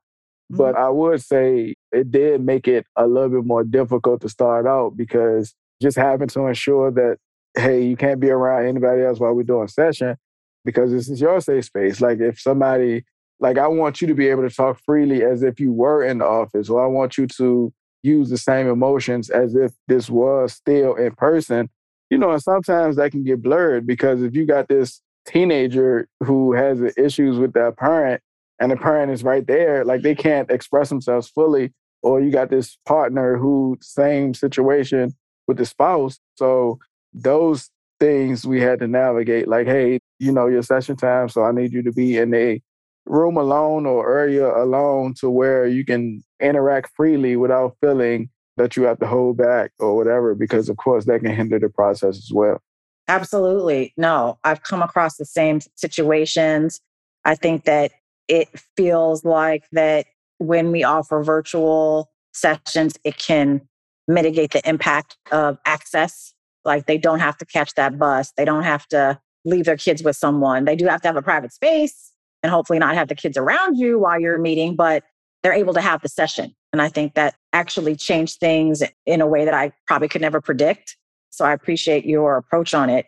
but 0.49 0.75
I 0.77 0.89
would 0.89 1.21
say 1.21 1.75
it 1.91 2.12
did 2.12 2.41
make 2.41 2.67
it 2.67 2.86
a 2.95 3.08
little 3.08 3.29
bit 3.29 3.45
more 3.45 3.63
difficult 3.63 4.21
to 4.21 4.29
start 4.29 4.67
out 4.67 4.95
because 4.95 5.55
just 5.81 5.97
having 5.97 6.27
to 6.29 6.47
ensure 6.47 6.91
that, 6.91 7.17
hey, 7.58 7.84
you 7.84 7.97
can't 7.97 8.19
be 8.19 8.29
around 8.29 8.67
anybody 8.67 9.01
else 9.01 9.19
while 9.19 9.34
we're 9.34 9.43
doing 9.43 9.67
session 9.67 10.17
because 10.63 10.91
this 10.91 11.10
is 11.10 11.19
your 11.19 11.41
safe 11.41 11.65
space. 11.65 11.99
Like 11.99 12.19
if 12.19 12.39
somebody 12.39 13.05
like 13.39 13.58
I 13.58 13.67
want 13.67 14.01
you 14.01 14.08
to 14.08 14.13
be 14.13 14.27
able 14.27 14.47
to 14.47 14.55
talk 14.55 14.79
freely 14.86 15.23
as 15.23 15.43
if 15.43 15.60
you 15.60 15.71
were 15.73 16.03
in 16.03 16.19
the 16.19 16.25
office, 16.25 16.69
or 16.69 16.84
I 16.84 16.88
want 16.88 17.17
you 17.17 17.27
to 17.27 17.73
use 18.03 18.29
the 18.29 18.38
same 18.38 18.67
emotions 18.67 19.29
as 19.29 19.55
if 19.55 19.73
this 19.88 20.10
was 20.10 20.53
still 20.53 20.95
in 20.95 21.13
person. 21.15 21.69
You 22.10 22.19
know, 22.19 22.31
and 22.31 22.41
sometimes 22.41 22.97
that 22.97 23.12
can 23.12 23.23
get 23.23 23.41
blurred 23.41 23.88
because 23.88 24.21
if 24.21 24.36
you 24.36 24.45
got 24.45 24.67
this 24.67 25.01
teenager 25.27 26.07
who 26.23 26.53
has 26.53 26.79
issues 26.97 27.38
with 27.38 27.53
their 27.53 27.71
parent 27.71 28.21
and 28.59 28.71
the 28.71 28.77
parent 28.77 29.11
is 29.11 29.23
right 29.23 29.45
there, 29.45 29.83
like 29.83 30.01
they 30.01 30.15
can't 30.15 30.49
express 30.49 30.89
themselves 30.89 31.27
fully, 31.27 31.73
or 32.01 32.21
you 32.21 32.31
got 32.31 32.49
this 32.49 32.77
partner 32.85 33.38
who 33.38 33.77
same 33.81 34.33
situation 34.33 35.13
with 35.47 35.57
the 35.57 35.65
spouse. 35.65 36.19
So 36.35 36.79
those 37.13 37.69
things 37.99 38.45
we 38.45 38.61
had 38.61 38.79
to 38.79 38.88
navigate 38.88 39.47
like, 39.47 39.67
hey, 39.67 39.99
you 40.19 40.31
know, 40.31 40.47
your 40.47 40.63
session 40.63 40.95
time, 40.95 41.29
so 41.29 41.43
I 41.43 41.51
need 41.51 41.73
you 41.73 41.81
to 41.83 41.91
be 41.91 42.17
in 42.17 42.33
a 42.33 42.61
room 43.05 43.38
alone 43.38 43.85
or 43.85 44.17
area 44.17 44.47
alone 44.55 45.13
to 45.15 45.29
where 45.29 45.67
you 45.67 45.85
can 45.85 46.23
interact 46.41 46.91
freely 46.95 47.35
without 47.35 47.75
feeling 47.81 48.29
that 48.57 48.75
you 48.75 48.83
have 48.83 48.99
to 48.99 49.07
hold 49.07 49.38
back 49.38 49.71
or 49.79 49.95
whatever, 49.95 50.33
because 50.33 50.69
of 50.69 50.77
course 50.77 51.05
that 51.05 51.21
can 51.21 51.35
hinder 51.35 51.59
the 51.59 51.69
process 51.69 52.17
as 52.17 52.31
well. 52.33 52.61
Absolutely. 53.07 53.93
No, 53.97 54.39
I've 54.43 54.63
come 54.63 54.81
across 54.81 55.17
the 55.17 55.25
same 55.25 55.59
situations. 55.75 56.81
I 57.23 57.35
think 57.35 57.65
that 57.65 57.91
it 58.27 58.49
feels 58.75 59.23
like 59.23 59.65
that 59.71 60.07
when 60.39 60.71
we 60.71 60.83
offer 60.83 61.23
virtual 61.23 62.11
sessions, 62.33 62.97
it 63.03 63.17
can 63.17 63.61
mitigate 64.07 64.51
the 64.51 64.67
impact 64.67 65.17
of 65.31 65.57
access. 65.65 66.33
Like 66.63 66.87
they 66.87 66.97
don't 66.97 67.19
have 67.19 67.37
to 67.37 67.45
catch 67.45 67.75
that 67.75 67.99
bus, 67.99 68.33
they 68.37 68.45
don't 68.45 68.63
have 68.63 68.87
to 68.87 69.19
leave 69.45 69.65
their 69.65 69.77
kids 69.77 70.01
with 70.03 70.15
someone. 70.15 70.65
They 70.65 70.75
do 70.75 70.87
have 70.87 71.01
to 71.01 71.07
have 71.07 71.15
a 71.15 71.21
private 71.21 71.53
space 71.53 72.11
and 72.41 72.51
hopefully 72.51 72.79
not 72.79 72.95
have 72.95 73.07
the 73.07 73.15
kids 73.15 73.37
around 73.37 73.77
you 73.77 73.99
while 73.99 74.19
you're 74.19 74.39
meeting, 74.39 74.75
but 74.75 75.03
they're 75.43 75.53
able 75.53 75.75
to 75.75 75.81
have 75.81 76.01
the 76.01 76.09
session. 76.09 76.55
And 76.73 76.81
I 76.81 76.89
think 76.89 77.13
that 77.13 77.35
actually 77.53 77.95
changed 77.95 78.39
things 78.39 78.81
in 79.05 79.21
a 79.21 79.27
way 79.27 79.45
that 79.45 79.53
I 79.53 79.71
probably 79.85 80.07
could 80.07 80.21
never 80.21 80.41
predict. 80.41 80.97
So 81.35 81.43
I 81.43 81.51
appreciate 81.51 82.05
your 82.05 82.37
approach 82.37 82.73
on 82.73 82.89
it. 82.89 83.07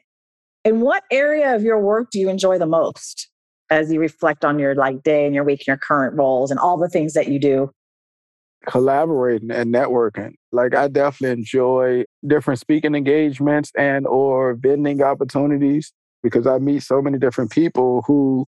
In 0.66 0.82
what 0.82 1.04
area 1.12 1.56
of 1.56 1.64
your 1.64 1.80
work 1.80 2.10
do 2.12 2.20
you 2.20 2.30
enjoy 2.30 2.58
the 2.58 2.66
most 2.66 3.30
as 3.70 3.92
you 3.92 4.02
reflect 4.02 4.44
on 4.44 4.60
your 4.60 4.76
like 4.76 5.02
day 5.02 5.26
and 5.26 5.34
your 5.34 5.46
week 5.46 5.62
and 5.62 5.68
your 5.68 5.78
current 5.78 6.16
roles 6.18 6.52
and 6.52 6.60
all 6.60 6.78
the 6.78 6.90
things 6.90 7.14
that 7.14 7.30
you 7.30 7.40
do? 7.40 7.72
Collaborating 8.66 9.50
and 9.50 9.74
networking. 9.74 10.34
Like 10.52 10.76
I 10.76 10.90
definitely 10.90 11.40
enjoy 11.40 12.04
different 12.26 12.60
speaking 12.60 12.96
engagements 12.96 13.72
and 13.78 14.06
or 14.06 14.56
vending 14.56 15.02
opportunities 15.02 15.94
because 16.22 16.46
I 16.46 16.58
meet 16.58 16.84
so 16.84 17.02
many 17.02 17.18
different 17.18 17.52
people 17.52 18.04
who 18.08 18.46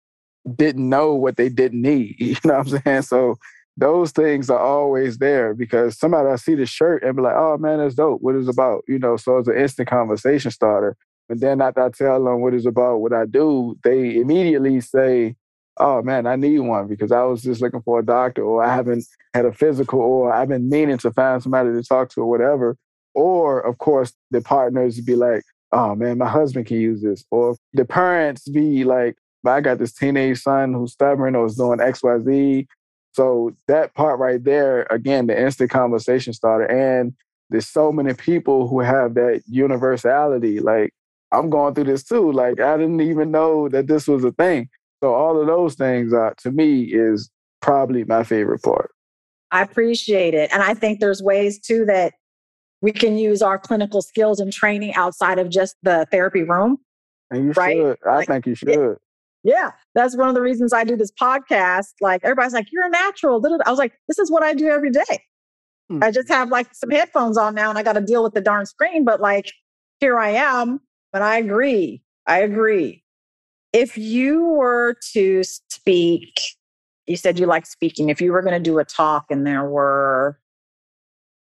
didn't 0.56 0.90
know 0.90 1.14
what 1.14 1.38
they 1.38 1.50
didn't 1.50 1.84
need. 1.84 2.16
You 2.20 2.36
know 2.46 2.58
what 2.58 2.74
I'm 2.74 2.82
saying? 2.84 3.02
So 3.04 3.36
those 3.78 4.12
things 4.12 4.50
are 4.50 4.60
always 4.60 5.20
there 5.20 5.54
because 5.54 5.98
somebody 5.98 6.30
I 6.30 6.36
see 6.36 6.56
the 6.56 6.66
shirt 6.66 7.04
and 7.04 7.16
be 7.16 7.22
like, 7.22 7.36
oh 7.38 7.58
man, 7.60 7.78
that's 7.78 7.94
dope. 7.94 8.22
What 8.22 8.36
is 8.36 8.48
about? 8.48 8.84
You 8.88 8.98
know, 8.98 9.18
so 9.18 9.38
it's 9.38 9.48
an 9.48 9.58
instant 9.58 9.88
conversation 9.88 10.50
starter. 10.50 10.98
And 11.30 11.40
then 11.40 11.62
after 11.62 11.84
I 11.84 11.90
tell 11.90 12.24
them 12.24 12.42
what 12.42 12.56
it's 12.56 12.66
about, 12.66 12.98
what 12.98 13.14
I 13.14 13.26
do, 13.26 13.78
they 13.84 14.16
immediately 14.16 14.82
say, 14.82 15.36
oh 15.78 16.02
man, 16.02 16.26
I 16.26 16.36
need 16.36 16.60
one 16.60 16.88
because 16.88 17.12
I 17.12 17.24
was 17.24 17.44
just 17.44 17.62
looking 17.62 17.82
for 17.84 18.00
a 18.00 18.06
doctor 18.06 18.44
or 18.44 18.64
I 18.64 18.74
haven't 18.74 19.06
had 19.36 19.46
a 19.46 19.54
physical 19.54 20.00
or 20.00 20.34
I've 20.34 20.50
been 20.50 20.70
meaning 20.70 20.98
to 21.00 21.12
find 21.12 21.44
somebody 21.44 21.72
to 21.72 21.84
talk 21.84 22.10
to 22.12 22.22
or 22.22 22.30
whatever. 22.30 22.78
Or 23.14 23.60
of 23.60 23.78
course, 23.78 24.12
the 24.32 24.42
partners 24.42 25.00
be 25.02 25.16
like, 25.16 25.44
oh 25.72 25.94
man, 25.94 26.18
my 26.18 26.28
husband 26.28 26.66
can 26.66 26.80
use 26.80 27.02
this. 27.02 27.24
Or 27.30 27.56
the 27.74 27.86
parents 27.86 28.48
be 28.50 28.84
like, 28.84 29.18
I 29.46 29.62
got 29.62 29.78
this 29.78 29.94
teenage 29.94 30.42
son 30.42 30.74
who's 30.74 30.94
stubborn 30.94 31.36
or 31.36 31.46
is 31.46 31.56
doing 31.56 31.80
XYZ. 31.80 32.66
So 33.18 33.56
that 33.68 33.96
part 33.96 34.20
right 34.20 34.44
there, 34.44 34.86
again, 34.92 35.26
the 35.26 35.42
instant 35.42 35.72
conversation 35.72 36.34
starter. 36.34 36.66
And 36.66 37.16
there's 37.50 37.68
so 37.68 37.92
many 37.92 38.14
people 38.14 38.68
who 38.68 38.82
have 38.82 39.16
that 39.16 39.42
universality. 39.48 40.60
Like, 40.60 40.94
I'm 41.32 41.50
going 41.50 41.74
through 41.74 41.86
this 41.86 42.04
too. 42.04 42.32
Like, 42.32 42.60
I 42.60 42.78
didn't 42.78 43.02
even 43.02 43.32
know 43.32 43.70
that 43.70 43.88
this 43.88 44.08
was 44.08 44.24
a 44.24 44.32
thing. 44.34 44.70
So 45.02 45.16
all 45.16 45.42
of 45.42 45.48
those 45.48 45.74
things, 45.74 46.14
uh, 46.14 46.34
to 46.44 46.52
me, 46.52 46.84
is 46.84 47.32
probably 47.60 48.04
my 48.04 48.24
favorite 48.24 48.62
part. 48.62 48.92
I 49.50 49.64
appreciate 49.64 50.36
it. 50.36 50.52
And 50.54 50.62
I 50.62 50.76
think 50.76 51.00
there's 51.00 51.24
ways 51.24 51.60
too 51.60 51.86
that 51.86 52.14
we 52.82 52.92
can 52.92 53.18
use 53.18 53.42
our 53.42 53.58
clinical 53.58 54.04
skills 54.04 54.40
and 54.40 54.54
training 54.54 54.94
outside 54.94 55.40
of 55.40 55.50
just 55.50 55.76
the 55.82 56.06
therapy 56.12 56.44
room. 56.44 56.78
And 57.32 57.46
you 57.46 57.52
right? 57.54 57.78
should. 57.78 57.98
I 58.06 58.18
like, 58.18 58.28
think 58.28 58.46
you 58.46 58.54
should. 58.54 58.98
Yeah, 59.44 59.72
that's 59.96 60.18
one 60.18 60.28
of 60.28 60.36
the 60.36 60.42
reasons 60.42 60.74
I 60.74 60.84
do 60.84 60.96
this 60.96 61.12
podcast. 61.12 61.94
Like 62.02 62.22
everybody's 62.24 62.54
like, 62.54 62.68
"You're 62.72 62.86
a 62.86 62.90
natural." 62.90 63.42
I 63.66 63.70
was 63.70 63.80
like, 63.80 63.94
"This 64.08 64.20
is 64.20 64.32
what 64.32 64.44
I 64.44 64.54
do 64.54 64.68
every 64.68 64.92
day." 64.92 65.24
Hmm. 65.90 66.04
I 66.04 66.12
just 66.12 66.28
have 66.30 66.50
like 66.50 66.68
some 66.74 66.90
headphones 66.90 67.38
on 67.38 67.56
now, 67.56 67.70
and 67.70 67.78
I 67.78 67.84
got 67.84 67.94
to 67.94 68.02
deal 68.02 68.24
with 68.24 68.34
the 68.34 68.42
darn 68.42 68.66
screen. 68.66 69.06
But 69.06 69.22
like, 69.22 69.52
here 70.00 70.20
I 70.20 70.30
am. 70.30 70.82
But 71.14 71.22
I 71.22 71.38
agree. 71.38 72.04
I 72.26 72.40
agree. 72.40 73.04
If 73.74 73.98
you 73.98 74.44
were 74.44 74.96
to 75.14 75.44
speak, 75.44 76.40
you 77.06 77.16
said 77.16 77.40
you 77.40 77.46
like 77.46 77.66
speaking. 77.66 78.10
If 78.10 78.22
you 78.22 78.32
were 78.32 78.42
going 78.42 78.54
to 78.54 78.60
do 78.60 78.80
a 78.80 78.86
talk, 78.86 79.26
and 79.30 79.46
there 79.48 79.66
were 79.66 80.40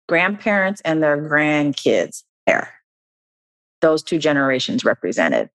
grandparents 0.08 0.82
and 0.82 1.02
their 1.02 1.18
grandkids 1.18 2.24
there, 2.46 2.74
those 3.82 4.04
two 4.04 4.18
generations 4.18 4.84
represented 4.84 5.50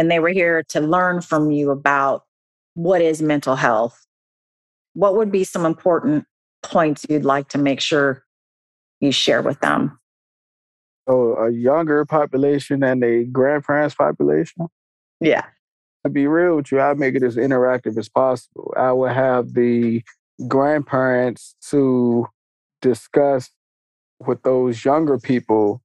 and 0.00 0.10
they 0.10 0.18
were 0.18 0.30
here 0.30 0.62
to 0.62 0.80
learn 0.80 1.20
from 1.20 1.50
you 1.50 1.70
about 1.70 2.22
what 2.72 3.02
is 3.02 3.20
mental 3.20 3.54
health. 3.54 4.06
What 4.94 5.14
would 5.14 5.30
be 5.30 5.44
some 5.44 5.66
important 5.66 6.24
points 6.62 7.04
you'd 7.10 7.26
like 7.26 7.50
to 7.50 7.58
make 7.58 7.82
sure 7.82 8.24
you 9.00 9.12
share 9.12 9.42
with 9.42 9.60
them? 9.60 10.00
So, 11.06 11.36
a 11.36 11.50
younger 11.50 12.06
population 12.06 12.82
and 12.82 13.04
a 13.04 13.24
grandparents 13.24 13.94
population? 13.94 14.68
Yeah. 15.20 15.44
To 16.06 16.10
be 16.10 16.26
real 16.26 16.56
with 16.56 16.72
you, 16.72 16.80
I 16.80 16.94
make 16.94 17.14
it 17.14 17.22
as 17.22 17.36
interactive 17.36 17.98
as 17.98 18.08
possible. 18.08 18.72
I 18.78 18.92
will 18.92 19.08
have 19.08 19.52
the 19.52 20.02
grandparents 20.48 21.56
to 21.68 22.26
discuss 22.80 23.50
with 24.18 24.42
those 24.44 24.82
younger 24.82 25.18
people 25.18 25.82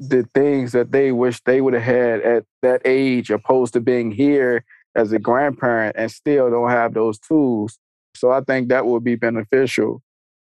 the 0.00 0.26
things 0.34 0.72
that 0.72 0.92
they 0.92 1.12
wish 1.12 1.42
they 1.42 1.60
would 1.60 1.74
have 1.74 1.82
had 1.82 2.22
at 2.22 2.44
that 2.62 2.80
age, 2.86 3.30
opposed 3.30 3.74
to 3.74 3.80
being 3.80 4.10
here 4.10 4.64
as 4.96 5.12
a 5.12 5.18
grandparent 5.18 5.94
and 5.96 6.10
still 6.10 6.50
don't 6.50 6.70
have 6.70 6.94
those 6.94 7.18
tools. 7.18 7.78
So 8.16 8.32
I 8.32 8.40
think 8.40 8.68
that 8.68 8.86
would 8.86 9.04
be 9.04 9.14
beneficial 9.14 10.02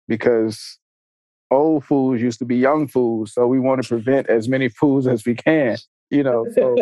because 0.09 0.79
old 1.51 1.85
fools 1.85 2.21
used 2.21 2.41
to 2.41 2.45
be 2.45 2.57
young 2.57 2.89
fools. 2.89 3.33
So 3.33 3.47
we 3.47 3.61
want 3.61 3.81
to 3.83 3.89
prevent 3.89 4.29
as 4.29 4.49
many 4.49 4.69
fools 4.69 5.07
as 5.07 5.25
we 5.25 5.37
can, 5.37 5.79
you 6.11 6.25
know. 6.25 6.47
So 6.53 6.75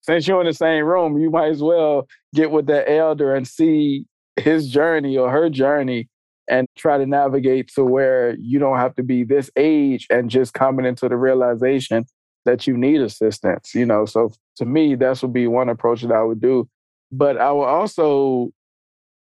since 0.00 0.26
you're 0.26 0.40
in 0.40 0.46
the 0.46 0.54
same 0.54 0.84
room, 0.84 1.18
you 1.18 1.30
might 1.30 1.50
as 1.50 1.62
well 1.62 2.08
get 2.34 2.50
with 2.50 2.66
that 2.66 2.90
elder 2.90 3.34
and 3.34 3.46
see 3.46 4.06
his 4.36 4.70
journey 4.70 5.16
or 5.16 5.30
her 5.30 5.50
journey 5.50 6.08
and 6.48 6.66
try 6.76 6.98
to 6.98 7.06
navigate 7.06 7.68
to 7.74 7.84
where 7.84 8.36
you 8.36 8.58
don't 8.58 8.78
have 8.78 8.94
to 8.96 9.02
be 9.02 9.24
this 9.24 9.50
age 9.56 10.06
and 10.10 10.30
just 10.30 10.54
coming 10.54 10.86
into 10.86 11.08
the 11.08 11.16
realization 11.16 12.06
that 12.44 12.66
you 12.66 12.76
need 12.76 13.00
assistance, 13.00 13.74
you 13.74 13.84
know. 13.84 14.06
So 14.06 14.32
to 14.56 14.64
me, 14.64 14.94
that's 14.94 15.22
would 15.22 15.32
be 15.32 15.46
one 15.46 15.68
approach 15.68 16.02
that 16.02 16.12
I 16.12 16.22
would 16.22 16.40
do. 16.40 16.68
But 17.12 17.38
I 17.38 17.52
would 17.52 17.64
also 17.64 18.50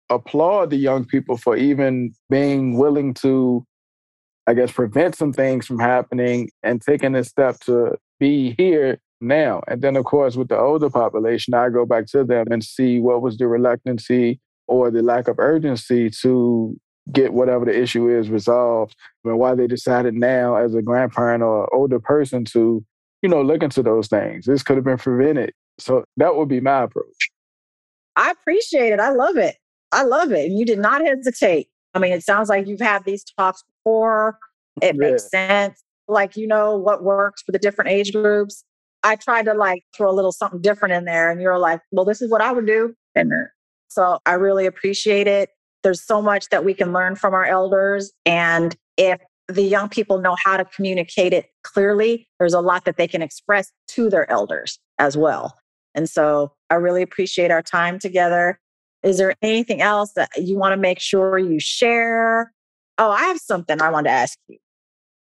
applaud 0.10 0.70
the 0.70 0.78
young 0.78 1.06
people 1.06 1.38
for 1.38 1.56
even 1.56 2.14
being 2.30 2.78
willing 2.78 3.14
to, 3.16 3.66
I 4.48 4.54
guess, 4.54 4.72
prevent 4.72 5.16
some 5.16 5.34
things 5.34 5.66
from 5.66 5.80
happening 5.80 6.50
and 6.62 6.82
taking 6.82 7.16
a 7.16 7.24
step 7.24 7.60
to 7.62 7.98
be 8.20 8.56
here 8.58 9.00
now. 9.22 9.62
And 9.68 9.82
then, 9.82 9.96
of 9.96 10.06
course, 10.06 10.36
with 10.36 10.50
the 10.50 10.60
older 10.60 10.90
population, 10.90 11.54
I 11.54 11.70
go 11.70 11.86
back 11.86 12.08
to 12.08 12.24
them 12.24 12.48
and 12.52 12.64
see 12.64 13.00
what 13.00 13.22
was 13.22 13.38
the 13.38 13.48
reluctancy 13.48 14.40
or 14.68 14.92
the 14.92 15.02
lack 15.02 15.28
of 15.28 15.40
urgency 15.40 16.10
to 16.22 16.78
get 17.12 17.34
whatever 17.34 17.66
the 17.66 17.78
issue 17.78 18.08
is 18.08 18.30
resolved 18.30 18.96
and 19.26 19.38
why 19.38 19.56
they 19.56 19.68
decided 19.68 20.14
now 20.14 20.56
as 20.56 20.74
a 20.74 20.82
grandparent 20.82 21.44
or 21.44 21.74
older 21.74 22.00
person 22.00 22.46
to 22.46 22.84
you 23.22 23.30
know 23.30 23.42
look 23.42 23.64
into 23.64 23.84
those 23.84 24.08
things. 24.08 24.46
This 24.46 24.64
could 24.64 24.78
have 24.78 24.86
been 24.86 24.98
prevented. 24.98 25.54
So 25.80 26.06
that 26.18 26.36
would 26.36 26.50
be 26.50 26.62
my 26.62 26.84
approach. 26.84 27.32
I 28.16 28.32
appreciate 28.32 28.94
it. 28.94 29.00
I 29.00 29.10
love 29.10 29.38
it. 29.38 29.56
I 29.92 30.04
love 30.04 30.32
it 30.32 30.50
and 30.50 30.58
you 30.58 30.66
did 30.66 30.80
not 30.80 31.06
hesitate. 31.06 31.68
I 31.94 32.00
mean 32.00 32.14
it 32.14 32.24
sounds 32.24 32.50
like 32.50 32.68
you've 32.68 32.80
had 32.80 33.04
these 33.04 33.24
talks 33.24 33.64
before. 33.64 34.38
It 34.82 34.96
yeah. 34.96 35.10
makes 35.10 35.30
sense. 35.30 35.84
Like 36.08 36.38
you 36.38 36.48
know 36.48 36.78
what 36.78 37.04
works 37.04 37.42
for 37.42 37.52
the 37.52 37.60
different 37.60 37.92
age 37.92 38.14
groups. 38.14 38.64
I 39.04 39.18
tried 39.18 39.44
to 39.46 39.54
like 39.54 39.84
throw 39.96 40.10
a 40.10 40.14
little 40.14 40.32
something 40.32 40.62
different 40.62 40.94
in 40.94 41.04
there 41.04 41.30
and 41.30 41.42
you're 41.42 41.60
like 41.60 41.82
well 41.92 42.06
this 42.06 42.22
is 42.22 42.32
what 42.32 42.42
i 42.42 42.52
would 42.52 42.66
do. 42.66 42.96
And 43.14 43.34
uh, 43.34 43.48
so 43.90 44.20
i 44.26 44.34
really 44.34 44.66
appreciate 44.66 45.28
it 45.28 45.50
there's 45.84 46.02
so 46.02 46.22
much 46.22 46.50
that 46.50 46.66
we 46.66 46.74
can 46.74 46.94
learn 46.94 47.16
from 47.16 47.34
our 47.34 47.46
elders. 47.46 48.12
And 48.26 48.76
if 48.98 49.20
the 49.48 49.64
young 49.64 49.90
people 49.90 50.20
know 50.20 50.36
how 50.44 50.58
to 50.58 50.66
communicate 50.66 51.34
it 51.34 51.48
clearly, 51.64 52.28
there's 52.40 52.54
a 52.54 52.62
lot 52.62 52.86
that 52.86 52.98
they 52.98 53.08
can 53.08 53.22
express 53.22 53.72
to 53.90 54.10
their 54.10 54.30
elders 54.32 54.80
as 55.00 55.18
well. 55.18 55.58
And 55.96 56.10
so 56.10 56.54
I 56.70 56.76
really 56.76 57.02
appreciate 57.02 57.52
our 57.52 57.62
time 57.62 58.00
together. 58.00 58.60
Is 59.04 59.18
there 59.18 59.36
anything 59.42 59.82
else 59.82 60.14
that 60.14 60.30
you 60.38 60.58
want 60.58 60.74
to 60.74 60.78
make 60.78 61.00
sure 61.00 61.38
you 61.38 61.60
share? 61.60 62.54
Oh, 62.98 63.12
I 63.12 63.24
have 63.24 63.38
something 63.38 63.82
I 63.82 63.90
want 63.90 64.06
to 64.06 64.12
ask 64.12 64.38
you. 64.48 64.58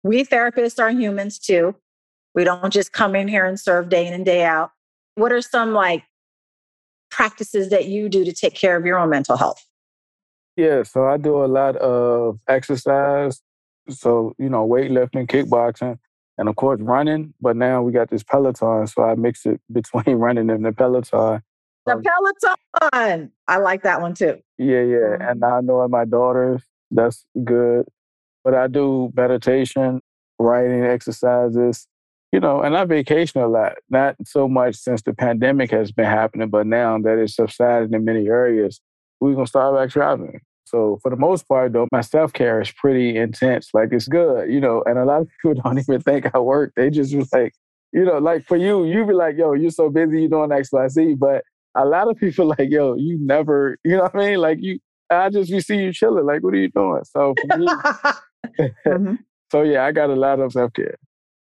We 0.03 0.23
therapists 0.23 0.79
are 0.79 0.91
humans 0.91 1.39
too. 1.39 1.75
We 2.35 2.43
don't 2.43 2.71
just 2.71 2.91
come 2.91 3.15
in 3.15 3.27
here 3.27 3.45
and 3.45 3.59
serve 3.59 3.89
day 3.89 4.05
in 4.05 4.13
and 4.13 4.25
day 4.25 4.43
out. 4.43 4.71
What 5.15 5.31
are 5.31 5.41
some 5.41 5.73
like 5.73 6.03
practices 7.09 7.69
that 7.69 7.85
you 7.85 8.09
do 8.09 8.23
to 8.23 8.33
take 8.33 8.53
care 8.53 8.77
of 8.77 8.85
your 8.85 8.97
own 8.97 9.09
mental 9.09 9.37
health? 9.37 9.65
Yeah, 10.59 10.83
so 10.83 11.07
I 11.07 11.15
do 11.15 11.41
a 11.41 11.47
lot 11.47 11.77
of 11.77 12.37
exercise. 12.49 13.41
So, 13.89 14.33
you 14.37 14.49
know, 14.49 14.67
weightlifting, 14.67 15.25
kickboxing, 15.25 15.97
and 16.37 16.49
of 16.49 16.57
course 16.57 16.81
running. 16.81 17.33
But 17.39 17.55
now 17.55 17.81
we 17.81 17.93
got 17.93 18.09
this 18.09 18.23
Peloton, 18.23 18.85
so 18.87 19.03
I 19.03 19.15
mix 19.15 19.45
it 19.45 19.61
between 19.71 20.15
running 20.25 20.49
and 20.49 20.65
the 20.65 20.73
Peloton. 20.73 21.41
The 21.85 22.03
Peloton. 22.03 23.31
I 23.47 23.57
like 23.57 23.83
that 23.83 24.01
one 24.01 24.13
too. 24.13 24.41
Yeah, 24.57 24.81
yeah. 24.81 25.13
And 25.21 25.39
mm-hmm. 25.39 25.45
I 25.45 25.61
know 25.61 25.87
my 25.87 26.03
daughters, 26.03 26.61
that's 26.91 27.25
good. 27.41 27.87
But 28.43 28.53
I 28.53 28.67
do 28.67 29.13
meditation, 29.15 30.01
writing 30.39 30.83
exercises, 30.83 31.87
you 32.33 32.41
know, 32.41 32.61
and 32.63 32.75
I 32.75 32.83
vacation 32.83 33.39
a 33.39 33.47
lot. 33.47 33.75
Not 33.89 34.17
so 34.25 34.49
much 34.49 34.75
since 34.75 35.03
the 35.03 35.13
pandemic 35.13 35.71
has 35.71 35.93
been 35.93 36.05
happening, 36.05 36.49
but 36.49 36.67
now 36.67 36.99
that 36.99 37.17
it's 37.17 37.35
subsided 37.35 37.93
in 37.93 38.03
many 38.03 38.27
areas, 38.27 38.81
we're 39.21 39.35
gonna 39.35 39.47
start 39.47 39.73
back 39.73 39.89
traveling. 39.89 40.41
So 40.69 40.99
for 41.01 41.09
the 41.09 41.17
most 41.17 41.47
part, 41.47 41.73
though, 41.73 41.87
my 41.91 42.01
self 42.01 42.31
care 42.33 42.61
is 42.61 42.71
pretty 42.71 43.17
intense. 43.17 43.69
Like 43.73 43.89
it's 43.91 44.07
good, 44.07 44.51
you 44.51 44.59
know. 44.59 44.83
And 44.85 44.97
a 44.99 45.05
lot 45.05 45.21
of 45.21 45.27
people 45.41 45.61
don't 45.61 45.79
even 45.79 46.01
think 46.01 46.33
I 46.33 46.39
work. 46.39 46.73
They 46.75 46.89
just 46.89 47.15
was 47.15 47.31
like, 47.33 47.53
you 47.91 48.05
know, 48.05 48.19
like 48.19 48.45
for 48.45 48.57
you, 48.57 48.85
you 48.85 49.05
be 49.05 49.13
like, 49.13 49.37
yo, 49.37 49.53
you're 49.53 49.71
so 49.71 49.89
busy, 49.89 50.23
you 50.23 50.29
doing 50.29 50.51
X, 50.51 50.71
Y, 50.71 50.87
Z. 50.87 51.15
But 51.15 51.43
a 51.75 51.85
lot 51.85 52.09
of 52.09 52.17
people 52.17 52.45
like, 52.57 52.69
yo, 52.69 52.95
you 52.95 53.17
never, 53.19 53.77
you 53.83 53.97
know 53.97 54.03
what 54.03 54.15
I 54.15 54.29
mean? 54.29 54.39
Like 54.39 54.59
you, 54.61 54.79
I 55.09 55.29
just 55.29 55.51
we 55.51 55.59
see 55.59 55.77
you 55.77 55.91
chilling. 55.91 56.25
Like, 56.25 56.43
what 56.43 56.53
are 56.53 56.57
you 56.57 56.69
doing? 56.69 57.03
So 57.03 57.33
for 57.41 57.57
me, 57.57 57.67
mm-hmm. 58.59 59.15
so 59.51 59.63
yeah, 59.63 59.85
I 59.85 59.91
got 59.91 60.09
a 60.09 60.15
lot 60.15 60.39
of 60.39 60.51
self 60.51 60.73
care. 60.73 60.95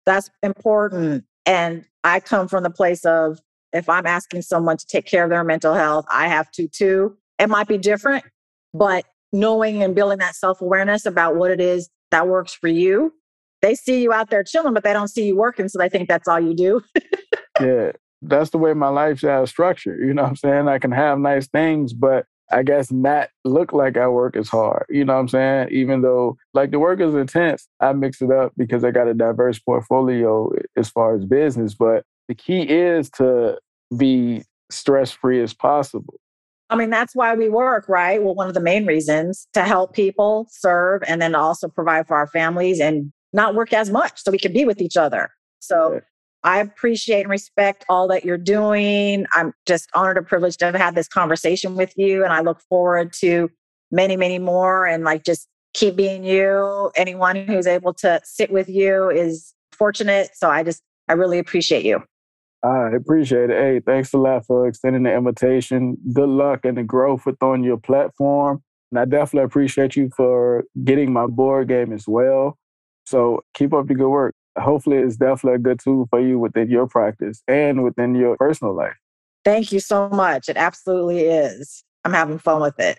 That's 0.05 0.31
important. 0.43 1.25
And 1.47 1.85
I 2.05 2.21
come 2.21 2.49
from 2.49 2.63
the 2.63 2.71
place 2.71 3.05
of 3.07 3.41
if 3.73 3.89
I'm 3.89 4.07
asking 4.07 4.43
someone 4.43 4.77
to 4.77 4.87
take 4.87 5.07
care 5.07 5.25
of 5.25 5.31
their 5.31 5.45
mental 5.45 5.75
health, 5.75 6.07
I 6.11 6.29
have 6.29 6.51
to 6.53 6.69
too. 6.69 7.17
It 7.39 7.49
might 7.49 7.67
be 7.67 7.79
different, 7.79 8.25
but 8.73 9.05
knowing 9.35 9.83
and 9.83 9.95
building 9.95 10.19
that 10.19 10.35
self 10.35 10.63
awareness 10.63 11.05
about 11.05 11.37
what 11.37 11.51
it 11.51 11.61
is 11.61 11.91
that 12.11 12.29
works 12.29 12.55
for 12.55 12.69
you. 12.69 13.13
They 13.61 13.75
see 13.75 14.03
you 14.03 14.13
out 14.13 14.31
there 14.31 14.45
chilling, 14.45 14.75
but 14.75 14.85
they 14.85 14.93
don't 14.93 15.09
see 15.09 15.27
you 15.27 15.37
working. 15.37 15.69
So 15.69 15.79
they 15.79 15.89
think 15.89 16.09
that's 16.09 16.29
all 16.29 16.41
you 16.41 16.55
do. 16.55 16.83
yeah, 17.61 17.93
that's 18.23 18.51
the 18.51 18.59
way 18.59 18.73
my 18.75 18.89
lifestyle 18.89 19.43
is 19.43 19.51
structured. 19.51 20.01
You 20.01 20.15
know 20.15 20.23
what 20.23 20.31
I'm 20.31 20.37
saying? 20.37 20.69
I 20.69 20.79
can 20.79 20.93
have 20.93 21.19
nice 21.19 21.49
things, 21.49 21.93
but 21.93 22.27
I 22.53 22.63
guess 22.63 22.93
not 22.93 23.31
look 23.45 23.73
like 23.73 23.97
I 23.97 24.07
work 24.07 24.37
as 24.37 24.49
hard. 24.49 24.87
You 24.91 25.05
know 25.05 25.15
what 25.15 25.21
I'm 25.21 25.29
saying? 25.29 25.69
Even 25.71 26.03
though 26.03 26.37
like 26.53 26.71
the 26.71 26.79
work 26.79 27.01
is 27.01 27.15
intense, 27.15 27.67
I 27.81 27.93
mix 27.93 28.21
it 28.23 28.31
up 28.31 28.53
because 28.57 28.85
I 28.85 28.91
got 28.91 29.09
a 29.09 29.15
diverse 29.15 29.59
portfolio 29.59 30.51
as 30.77 30.91
far 30.91 31.17
as 31.17 31.25
business. 31.25 31.75
But 31.75 32.05
the 32.29 32.35
key 32.35 32.63
is 32.63 33.11
to 33.13 33.59
be 33.97 34.43
stress 34.71 35.11
free 35.11 35.43
as 35.43 35.55
possible. 35.55 36.15
I 36.71 36.77
mean, 36.77 36.91
that's 36.91 37.15
why 37.15 37.35
we 37.35 37.49
work, 37.49 37.89
right? 37.89 38.23
Well, 38.23 38.35
one 38.35 38.49
of 38.49 38.55
the 38.55 38.61
main 38.61 38.87
reasons 38.87 39.47
to 39.53 39.63
help 39.63 39.93
people 39.93 40.49
serve 40.51 41.03
and 41.07 41.21
then 41.21 41.35
also 41.35 41.69
provide 41.69 42.07
for 42.07 42.17
our 42.17 42.27
families 42.27 42.81
and 42.81 43.13
not 43.33 43.55
work 43.55 43.73
as 43.73 43.91
much 43.91 44.23
so 44.23 44.31
we 44.31 44.39
can 44.39 44.53
be 44.53 44.65
with 44.65 44.81
each 44.81 44.97
other. 44.97 45.31
So 45.61 46.01
I 46.43 46.61
appreciate 46.61 47.23
and 47.23 47.31
respect 47.31 47.85
all 47.89 48.09
that 48.09 48.25
you're 48.25 48.39
doing. 48.39 49.27
I'm 49.33 49.53
just 49.67 49.89
honored 49.95 50.19
and 50.19 50.27
privileged 50.27 50.59
to 50.61 50.67
have 50.67 50.75
had 50.75 50.95
this 50.95 51.09
conversation 51.09 51.75
with 51.75 51.93
you. 51.97 52.25
And 52.25 52.33
I 52.33 52.41
look 52.41 52.61
forward 52.61 53.13
to 53.21 53.51
many, 53.91 54.17
many 54.17 54.39
more 54.39 54.87
and 54.87 55.05
like 55.05 55.25
just 55.25 55.49
keep 55.75 55.97
being 55.97 56.25
you. 56.25 56.91
Anyone 56.97 57.37
who's 57.37 57.67
able 57.67 57.95
to 57.95 58.21
sit 58.25 58.51
with 58.51 58.69
you 58.69 59.11
is 59.11 59.55
fortunate. 59.73 60.31
So 60.35 60.51
I 60.51 60.63
just, 60.63 60.83
I 61.09 61.15
really 61.15 61.39
appreciate 61.39 61.85
you. 61.85 62.03
I 62.65 62.97
appreciate 62.97 63.51
it. 63.51 63.59
Hey, 63.59 63.81
thanks 63.81 64.15
a 64.15 64.19
lot 64.19 64.47
for 64.47 64.67
extending 64.67 65.03
the 65.03 65.15
invitation. 65.15 65.99
Good 66.15 66.31
luck 66.31 66.61
and 66.65 66.79
the 66.79 66.83
growth 66.83 67.27
with 67.27 67.43
on 67.43 67.63
your 67.63 67.77
platform. 67.77 68.63
And 68.91 68.99
I 68.99 69.05
definitely 69.05 69.45
appreciate 69.45 69.97
you 69.97 70.11
for 70.17 70.65
getting 70.83 71.13
my 71.13 71.27
board 71.27 71.69
game 71.69 71.93
as 71.93 72.09
well. 72.09 72.57
So 73.05 73.43
keep 73.53 73.75
up 73.75 73.87
the 73.87 73.95
good 73.95 74.09
work. 74.09 74.35
Hopefully, 74.57 74.99
it's 74.99 75.17
definitely 75.17 75.57
a 75.57 75.59
good 75.59 75.81
tool 75.81 76.07
for 76.09 76.21
you 76.21 76.39
within 76.39 76.71
your 76.71 76.87
practice 76.87 77.43
and 77.49 77.85
within 77.85 78.15
your 78.15 78.37
personal 78.37 78.75
life. 78.75 78.97
Thank 79.45 79.73
you 79.73 79.81
so 79.81 80.09
much. 80.09 80.49
It 80.49 80.57
absolutely 80.57 81.23
is. 81.23 81.85
I'm 82.05 82.13
having 82.13 82.39
fun 82.39 82.63
with 82.63 82.79
it. 82.79 82.99